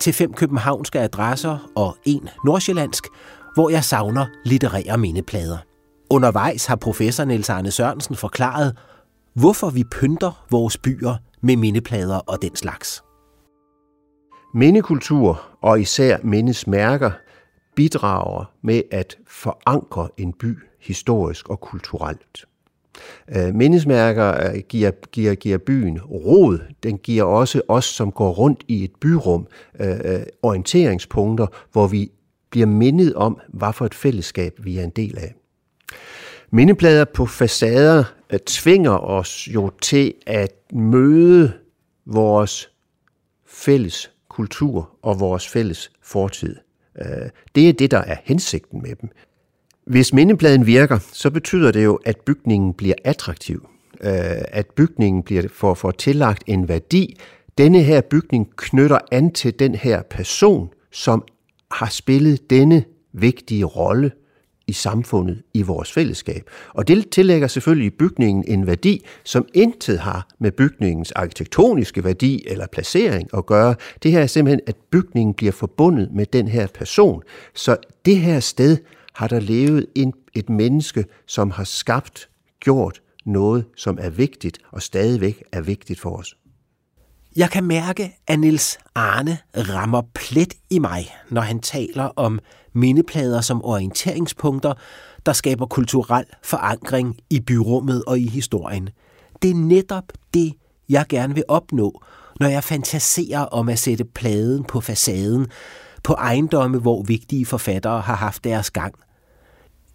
til 0.00 0.12
fem 0.12 0.32
københavnske 0.32 1.00
adresser 1.00 1.70
og 1.76 1.96
en 2.04 2.28
nordsjællandsk, 2.44 3.04
hvor 3.54 3.70
jeg 3.70 3.84
savner 3.84 4.26
litterære 4.44 4.98
mindeplader. 4.98 5.58
Undervejs 6.10 6.66
har 6.66 6.76
professor 6.76 7.24
Niels 7.24 7.50
Arne 7.50 7.70
Sørensen 7.70 8.16
forklaret, 8.16 8.78
hvorfor 9.34 9.70
vi 9.70 9.84
pynter 9.84 10.46
vores 10.50 10.78
byer 10.78 11.16
med 11.42 11.56
mindeplader 11.56 12.18
og 12.18 12.42
den 12.42 12.56
slags. 12.56 13.02
Mindekultur 14.54 15.42
og 15.62 15.80
især 15.80 16.18
mindesmærker 16.24 17.10
bidrager 17.76 18.44
med 18.62 18.82
at 18.90 19.16
forankre 19.26 20.08
en 20.18 20.32
by 20.32 20.58
historisk 20.80 21.48
og 21.48 21.60
kulturelt. 21.60 22.44
Øh, 23.36 23.54
mindesmærker 23.54 24.50
øh, 24.50 24.60
giver, 24.68 24.90
giver, 24.90 25.34
giver 25.34 25.58
byen 25.58 26.00
rod. 26.00 26.58
Den 26.82 26.98
giver 26.98 27.24
også 27.24 27.62
os, 27.68 27.84
som 27.84 28.12
går 28.12 28.30
rundt 28.30 28.64
i 28.68 28.84
et 28.84 28.92
byrum, 29.00 29.46
øh, 29.80 29.96
øh, 30.04 30.22
orienteringspunkter, 30.42 31.46
hvor 31.72 31.86
vi 31.86 32.10
bliver 32.50 32.66
mindet 32.66 33.14
om, 33.14 33.40
hvad 33.48 33.72
for 33.72 33.86
et 33.86 33.94
fællesskab 33.94 34.54
vi 34.58 34.78
er 34.78 34.84
en 34.84 34.90
del 34.90 35.18
af. 35.18 35.34
Mindeplader 36.50 37.04
på 37.04 37.26
facader 37.26 38.04
øh, 38.32 38.38
tvinger 38.38 38.98
os 38.98 39.48
jo 39.54 39.70
til 39.82 40.14
at 40.26 40.52
møde 40.72 41.52
vores 42.06 42.70
fælles 43.46 44.10
kultur 44.28 44.90
og 45.02 45.20
vores 45.20 45.48
fælles 45.48 45.90
fortid. 46.02 46.56
Det 47.54 47.68
er 47.68 47.72
det, 47.72 47.90
der 47.90 47.98
er 47.98 48.16
hensigten 48.24 48.82
med 48.82 48.94
dem. 49.00 49.10
Hvis 49.86 50.12
mindepladen 50.12 50.66
virker, 50.66 50.98
så 51.12 51.30
betyder 51.30 51.70
det 51.70 51.84
jo, 51.84 51.98
at 52.04 52.16
bygningen 52.20 52.74
bliver 52.74 52.94
attraktiv. 53.04 53.68
Øh, 54.00 54.10
at 54.48 54.66
bygningen 54.66 55.22
bliver 55.22 55.48
for, 55.52 55.74
for 55.74 55.90
tillagt 55.90 56.42
en 56.46 56.68
værdi. 56.68 57.16
Denne 57.58 57.82
her 57.82 58.00
bygning 58.00 58.48
knytter 58.56 58.98
an 59.12 59.32
til 59.32 59.58
den 59.58 59.74
her 59.74 60.02
person, 60.02 60.68
som 60.92 61.24
har 61.70 61.88
spillet 61.90 62.50
denne 62.50 62.84
vigtige 63.12 63.64
rolle 63.64 64.10
i 64.66 64.72
samfundet, 64.72 65.42
i 65.54 65.62
vores 65.62 65.92
fællesskab. 65.92 66.50
Og 66.74 66.88
det 66.88 67.10
tillægger 67.10 67.48
selvfølgelig 67.48 67.94
bygningen 67.94 68.44
en 68.48 68.66
værdi, 68.66 69.04
som 69.24 69.46
intet 69.54 69.98
har 69.98 70.28
med 70.38 70.52
bygningens 70.52 71.12
arkitektoniske 71.12 72.04
værdi 72.04 72.44
eller 72.46 72.66
placering 72.72 73.28
at 73.34 73.46
gøre. 73.46 73.74
Det 74.02 74.12
her 74.12 74.20
er 74.20 74.26
simpelthen, 74.26 74.60
at 74.66 74.76
bygningen 74.90 75.34
bliver 75.34 75.52
forbundet 75.52 76.08
med 76.12 76.26
den 76.26 76.48
her 76.48 76.66
person. 76.66 77.22
Så 77.54 77.76
det 78.04 78.16
her 78.16 78.40
sted 78.40 78.76
har 79.14 79.28
der 79.28 79.40
levet 79.40 79.86
en, 79.94 80.12
et 80.34 80.48
menneske, 80.48 81.04
som 81.26 81.50
har 81.50 81.64
skabt, 81.64 82.28
gjort 82.60 83.02
noget, 83.24 83.64
som 83.76 83.98
er 84.00 84.10
vigtigt 84.10 84.58
og 84.70 84.82
stadigvæk 84.82 85.42
er 85.52 85.60
vigtigt 85.60 86.00
for 86.00 86.16
os. 86.16 86.36
Jeg 87.36 87.50
kan 87.50 87.64
mærke, 87.64 88.16
at 88.26 88.40
Nils 88.40 88.78
Arne 88.94 89.38
rammer 89.56 90.02
plet 90.14 90.54
i 90.70 90.78
mig, 90.78 91.14
når 91.30 91.40
han 91.40 91.60
taler 91.60 92.04
om 92.04 92.40
mindeplader 92.72 93.40
som 93.40 93.64
orienteringspunkter, 93.64 94.74
der 95.26 95.32
skaber 95.32 95.66
kulturel 95.66 96.24
forankring 96.42 97.16
i 97.30 97.40
byrummet 97.40 98.04
og 98.04 98.18
i 98.18 98.28
historien. 98.28 98.88
Det 99.42 99.50
er 99.50 99.54
netop 99.54 100.04
det, 100.34 100.52
jeg 100.88 101.06
gerne 101.08 101.34
vil 101.34 101.44
opnå, 101.48 102.02
når 102.40 102.48
jeg 102.48 102.64
fantaserer 102.64 103.40
om 103.40 103.68
at 103.68 103.78
sætte 103.78 104.04
pladen 104.04 104.64
på 104.64 104.80
facaden, 104.80 105.46
på 106.02 106.12
ejendomme, 106.12 106.78
hvor 106.78 107.02
vigtige 107.02 107.46
forfattere 107.46 108.00
har 108.00 108.16
haft 108.16 108.44
deres 108.44 108.70
gang. 108.70 108.94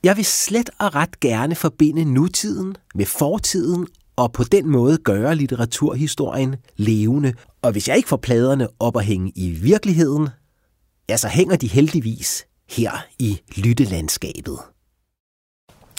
Jeg 0.04 0.18
vil 0.18 0.26
slet 0.26 0.70
og 0.80 0.96
ret 0.96 1.20
gerne 1.20 1.56
forbinde 1.56 2.06
nutiden 2.06 2.76
med 2.96 3.06
fortiden 3.06 3.88
og 4.16 4.32
på 4.32 4.44
den 4.44 4.70
måde 4.70 4.98
gøre 4.98 5.36
litteraturhistorien 5.36 6.56
levende. 6.78 7.34
Og 7.62 7.72
hvis 7.72 7.88
jeg 7.88 7.98
ikke 7.98 8.10
får 8.10 8.18
pladerne 8.18 8.68
op 8.80 8.98
at 8.98 9.06
hænge 9.06 9.32
i 9.36 9.50
virkeligheden, 9.50 10.30
ja, 11.10 11.18
så 11.18 11.28
hænger 11.28 11.56
de 11.56 11.68
heldigvis 11.68 12.46
her 12.70 12.92
i 13.20 13.42
lyttelandskabet. 13.56 14.60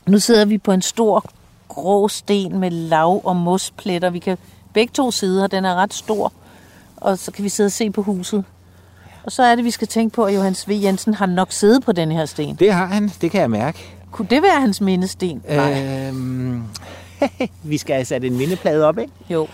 Nu 0.06 0.18
sidder 0.18 0.44
vi 0.44 0.58
på 0.58 0.72
en 0.72 0.82
stor 0.82 1.24
grå 1.68 2.08
sten 2.08 2.58
med 2.58 2.70
lav 2.70 3.20
og 3.24 3.36
mospletter. 3.36 4.10
Vi 4.10 4.18
kan 4.18 4.38
begge 4.74 4.92
to 4.92 5.10
sider, 5.10 5.46
den 5.46 5.64
er 5.64 5.74
ret 5.74 5.94
stor, 5.94 6.32
og 6.96 7.18
så 7.18 7.32
kan 7.32 7.44
vi 7.44 7.48
sidde 7.48 7.66
og 7.66 7.72
se 7.72 7.90
på 7.90 8.02
huset. 8.02 8.44
Og 9.28 9.32
så 9.32 9.42
er 9.42 9.54
det, 9.54 9.64
vi 9.64 9.70
skal 9.70 9.88
tænke 9.88 10.14
på, 10.14 10.24
at 10.24 10.34
Johannes 10.34 10.68
V. 10.68 10.72
Jensen 10.82 11.14
har 11.14 11.26
nok 11.26 11.52
siddet 11.52 11.84
på 11.84 11.92
den 11.92 12.12
her 12.12 12.26
sten. 12.26 12.56
Det 12.56 12.72
har 12.72 12.86
han, 12.86 13.10
det 13.20 13.30
kan 13.30 13.40
jeg 13.40 13.50
mærke. 13.50 13.78
Kunne 14.10 14.28
det 14.30 14.42
være 14.42 14.60
hans 14.60 14.80
mindesten? 14.80 15.42
Nej. 15.48 16.08
Øhm, 16.08 16.62
vi 17.62 17.78
skal 17.78 17.94
have 17.94 18.04
sat 18.04 18.24
en 18.24 18.36
mindeplade 18.36 18.84
op, 18.84 18.98
ikke? 18.98 19.12
Jo. 19.30 19.48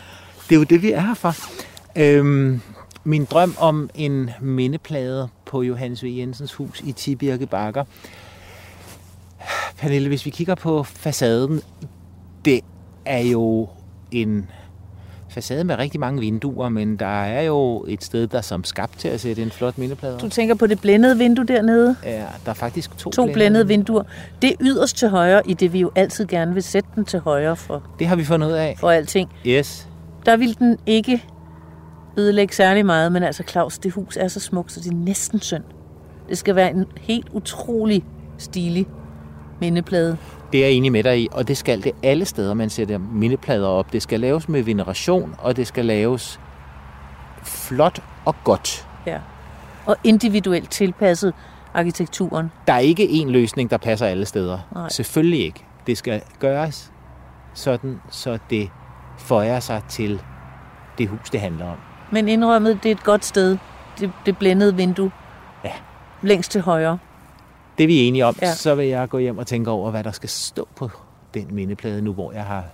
Det 0.48 0.54
er 0.54 0.58
jo 0.58 0.64
det, 0.64 0.82
vi 0.82 0.92
er 0.92 1.00
her 1.00 1.14
for. 1.14 1.34
Øhm, 1.96 2.60
min 3.04 3.24
drøm 3.24 3.54
om 3.58 3.90
en 3.94 4.30
mindeplade 4.40 5.28
på 5.46 5.62
Johannes 5.62 6.04
V. 6.04 6.06
Jensens 6.06 6.54
hus 6.54 6.80
i 6.84 6.92
Tibirke 6.92 7.46
Bakker. 7.46 7.84
Pernille, 9.78 10.08
hvis 10.08 10.26
vi 10.26 10.30
kigger 10.30 10.54
på 10.54 10.82
facaden, 10.82 11.60
det 12.44 12.60
er 13.04 13.20
jo 13.20 13.68
en 14.10 14.50
facade 15.34 15.64
med 15.64 15.78
rigtig 15.78 16.00
mange 16.00 16.20
vinduer, 16.20 16.68
men 16.68 16.96
der 16.96 17.22
er 17.22 17.42
jo 17.42 17.84
et 17.88 18.04
sted, 18.04 18.26
der 18.26 18.38
er 18.38 18.42
som 18.42 18.64
skabt 18.64 18.98
til 18.98 19.08
at 19.08 19.20
sætte 19.20 19.42
en 19.42 19.50
flot 19.50 19.78
mindeplade 19.78 20.18
Du 20.18 20.28
tænker 20.28 20.54
på 20.54 20.66
det 20.66 20.80
blændede 20.80 21.18
vindue 21.18 21.44
dernede? 21.44 21.96
Ja, 22.04 22.24
der 22.44 22.50
er 22.50 22.54
faktisk 22.54 22.96
to, 22.96 23.10
to 23.10 23.22
blændede, 23.22 23.34
blændede 23.34 23.68
vinduer. 23.68 24.02
Det 24.42 24.50
er 24.50 24.56
yderst 24.60 24.96
til 24.96 25.08
højre, 25.08 25.42
i 25.46 25.54
det 25.54 25.72
vi 25.72 25.80
jo 25.80 25.90
altid 25.96 26.26
gerne 26.26 26.54
vil 26.54 26.62
sætte 26.62 26.88
den 26.94 27.04
til 27.04 27.20
højre 27.20 27.56
for. 27.56 27.82
Det 27.98 28.06
har 28.06 28.16
vi 28.16 28.24
fundet 28.24 28.46
ud 28.46 28.52
af. 28.52 28.76
For 28.78 28.90
alting. 28.90 29.30
Yes. 29.46 29.88
Der 30.26 30.36
vil 30.36 30.58
den 30.58 30.78
ikke 30.86 31.24
ødelægge 32.16 32.54
særlig 32.54 32.86
meget, 32.86 33.12
men 33.12 33.22
altså 33.22 33.42
Claus, 33.48 33.78
det 33.78 33.92
hus 33.92 34.16
er 34.16 34.28
så 34.28 34.40
smukt, 34.40 34.72
så 34.72 34.80
det 34.80 34.90
er 34.90 34.96
næsten 34.96 35.40
synd. 35.40 35.64
Det 36.28 36.38
skal 36.38 36.56
være 36.56 36.70
en 36.70 36.84
helt 37.00 37.28
utrolig 37.32 38.04
stilig 38.38 38.86
mindeplade. 39.60 40.16
Det 40.54 40.62
er 40.62 40.66
jeg 40.66 40.76
enig 40.76 40.92
med 40.92 41.02
dig 41.02 41.20
i, 41.20 41.28
og 41.32 41.48
det 41.48 41.56
skal 41.56 41.84
det 41.84 41.92
alle 42.02 42.24
steder, 42.24 42.54
man 42.54 42.70
sætter 42.70 42.98
mindeplader 42.98 43.68
op. 43.68 43.92
Det 43.92 44.02
skal 44.02 44.20
laves 44.20 44.48
med 44.48 44.62
veneration, 44.62 45.34
og 45.38 45.56
det 45.56 45.66
skal 45.66 45.84
laves 45.84 46.40
flot 47.42 48.02
og 48.24 48.34
godt. 48.44 48.88
Ja, 49.06 49.18
og 49.86 49.96
individuelt 50.04 50.70
tilpasset 50.70 51.34
arkitekturen. 51.74 52.50
Der 52.66 52.72
er 52.72 52.78
ikke 52.78 53.04
én 53.04 53.30
løsning, 53.30 53.70
der 53.70 53.76
passer 53.76 54.06
alle 54.06 54.26
steder. 54.26 54.58
Nej. 54.74 54.88
Selvfølgelig 54.88 55.44
ikke. 55.44 55.64
Det 55.86 55.98
skal 55.98 56.22
gøres 56.38 56.92
sådan, 57.54 58.00
så 58.10 58.38
det 58.50 58.70
føjer 59.18 59.60
sig 59.60 59.82
til 59.88 60.22
det 60.98 61.08
hus, 61.08 61.30
det 61.30 61.40
handler 61.40 61.66
om. 61.66 61.76
Men 62.10 62.28
indrømmet, 62.28 62.82
det 62.82 62.90
er 62.90 62.94
et 62.94 63.04
godt 63.04 63.24
sted. 63.24 63.58
Det, 64.00 64.12
det 64.26 64.38
blændede 64.38 64.76
vindue. 64.76 65.10
Ja. 65.64 65.72
Længst 66.22 66.50
til 66.50 66.60
højre. 66.60 66.98
Det 67.78 67.84
er 67.84 67.88
vi 67.88 68.00
enige 68.00 68.26
om. 68.26 68.36
Ja. 68.42 68.54
Så 68.54 68.74
vil 68.74 68.86
jeg 68.86 69.08
gå 69.08 69.18
hjem 69.18 69.38
og 69.38 69.46
tænke 69.46 69.70
over, 69.70 69.90
hvad 69.90 70.04
der 70.04 70.12
skal 70.12 70.28
stå 70.28 70.68
på 70.76 70.90
den 71.34 71.54
mindeplade 71.54 72.02
nu, 72.02 72.12
hvor 72.12 72.32
jeg 72.32 72.44
har 72.44 72.64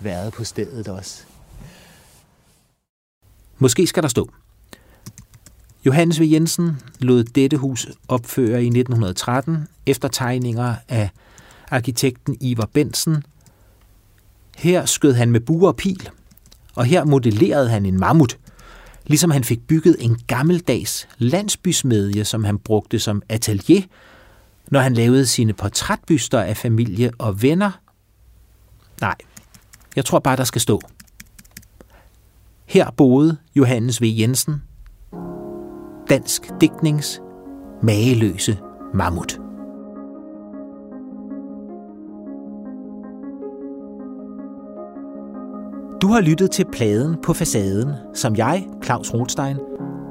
været 0.00 0.32
på 0.32 0.44
stedet 0.44 0.88
også. 0.88 1.22
Måske 3.58 3.86
skal 3.86 4.02
der 4.02 4.08
stå. 4.08 4.30
Johannes 5.86 6.20
V. 6.20 6.22
Jensen 6.32 6.78
lod 6.98 7.24
dette 7.24 7.56
hus 7.56 7.88
opføre 8.08 8.62
i 8.62 8.66
1913 8.66 9.68
efter 9.86 10.08
tegninger 10.08 10.74
af 10.88 11.10
arkitekten 11.70 12.36
Ivar 12.40 12.68
Bensen. 12.72 13.24
Her 14.56 14.84
skød 14.84 15.12
han 15.12 15.30
med 15.30 15.40
buer 15.40 15.68
og 15.68 15.76
pil, 15.76 16.08
og 16.74 16.84
her 16.84 17.04
modellerede 17.04 17.68
han 17.68 17.86
en 17.86 18.00
mammut. 18.00 18.38
Ligesom 19.06 19.30
han 19.30 19.44
fik 19.44 19.66
bygget 19.66 19.96
en 19.98 20.18
gammeldags 20.26 21.08
landsbysmedje, 21.18 22.24
som 22.24 22.44
han 22.44 22.58
brugte 22.58 22.98
som 22.98 23.22
atelier, 23.28 23.82
når 24.74 24.80
han 24.80 24.94
lavede 24.94 25.26
sine 25.26 25.52
portrætbyster 25.52 26.40
af 26.40 26.56
familie 26.56 27.10
og 27.18 27.42
venner. 27.42 27.70
Nej, 29.00 29.14
jeg 29.96 30.04
tror 30.04 30.18
bare, 30.18 30.36
der 30.36 30.44
skal 30.44 30.60
stå. 30.60 30.80
Her 32.66 32.90
boede 32.96 33.36
Johannes 33.56 34.02
V. 34.02 34.04
Jensen, 34.04 34.62
dansk 36.08 36.42
digtnings 36.60 37.20
mageløse 37.82 38.58
mammut. 38.94 39.38
Du 46.02 46.08
har 46.08 46.20
lyttet 46.20 46.50
til 46.50 46.66
pladen 46.72 47.16
på 47.22 47.32
facaden, 47.32 47.92
som 48.14 48.36
jeg, 48.36 48.66
Claus 48.84 49.14
Rothstein, 49.14 49.56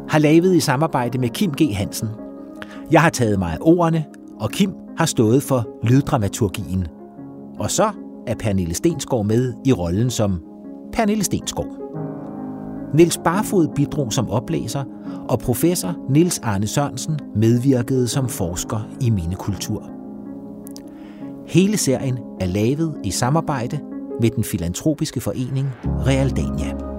har 0.09 0.19
lavet 0.19 0.55
i 0.55 0.59
samarbejde 0.59 1.17
med 1.17 1.29
Kim 1.29 1.51
G. 1.51 1.75
Hansen. 1.75 2.09
Jeg 2.91 3.01
har 3.01 3.09
taget 3.09 3.39
mig 3.39 3.53
af 3.53 3.57
ordene, 3.61 4.05
og 4.39 4.49
Kim 4.49 4.73
har 4.97 5.05
stået 5.05 5.43
for 5.43 5.67
lyddramaturgien. 5.83 6.87
Og 7.59 7.71
så 7.71 7.89
er 8.27 8.35
Pernille 8.35 8.73
Stensgaard 8.73 9.25
med 9.25 9.53
i 9.65 9.73
rollen 9.73 10.09
som 10.09 10.41
Pernille 10.93 11.23
Stensgaard. 11.23 11.83
Niels 12.93 13.17
Barfod 13.17 13.67
bidrog 13.75 14.13
som 14.13 14.29
oplæser, 14.29 14.83
og 15.29 15.39
professor 15.39 15.95
Niels 16.09 16.39
Arne 16.39 16.67
Sørensen 16.67 17.19
medvirkede 17.35 18.07
som 18.07 18.29
forsker 18.29 18.89
i 19.01 19.09
minekultur. 19.09 19.89
Hele 21.47 21.77
serien 21.77 22.17
er 22.39 22.45
lavet 22.45 22.95
i 23.03 23.11
samarbejde 23.11 23.79
med 24.21 24.29
den 24.29 24.43
filantropiske 24.43 25.21
forening 25.21 25.69
Realdania. 25.85 26.92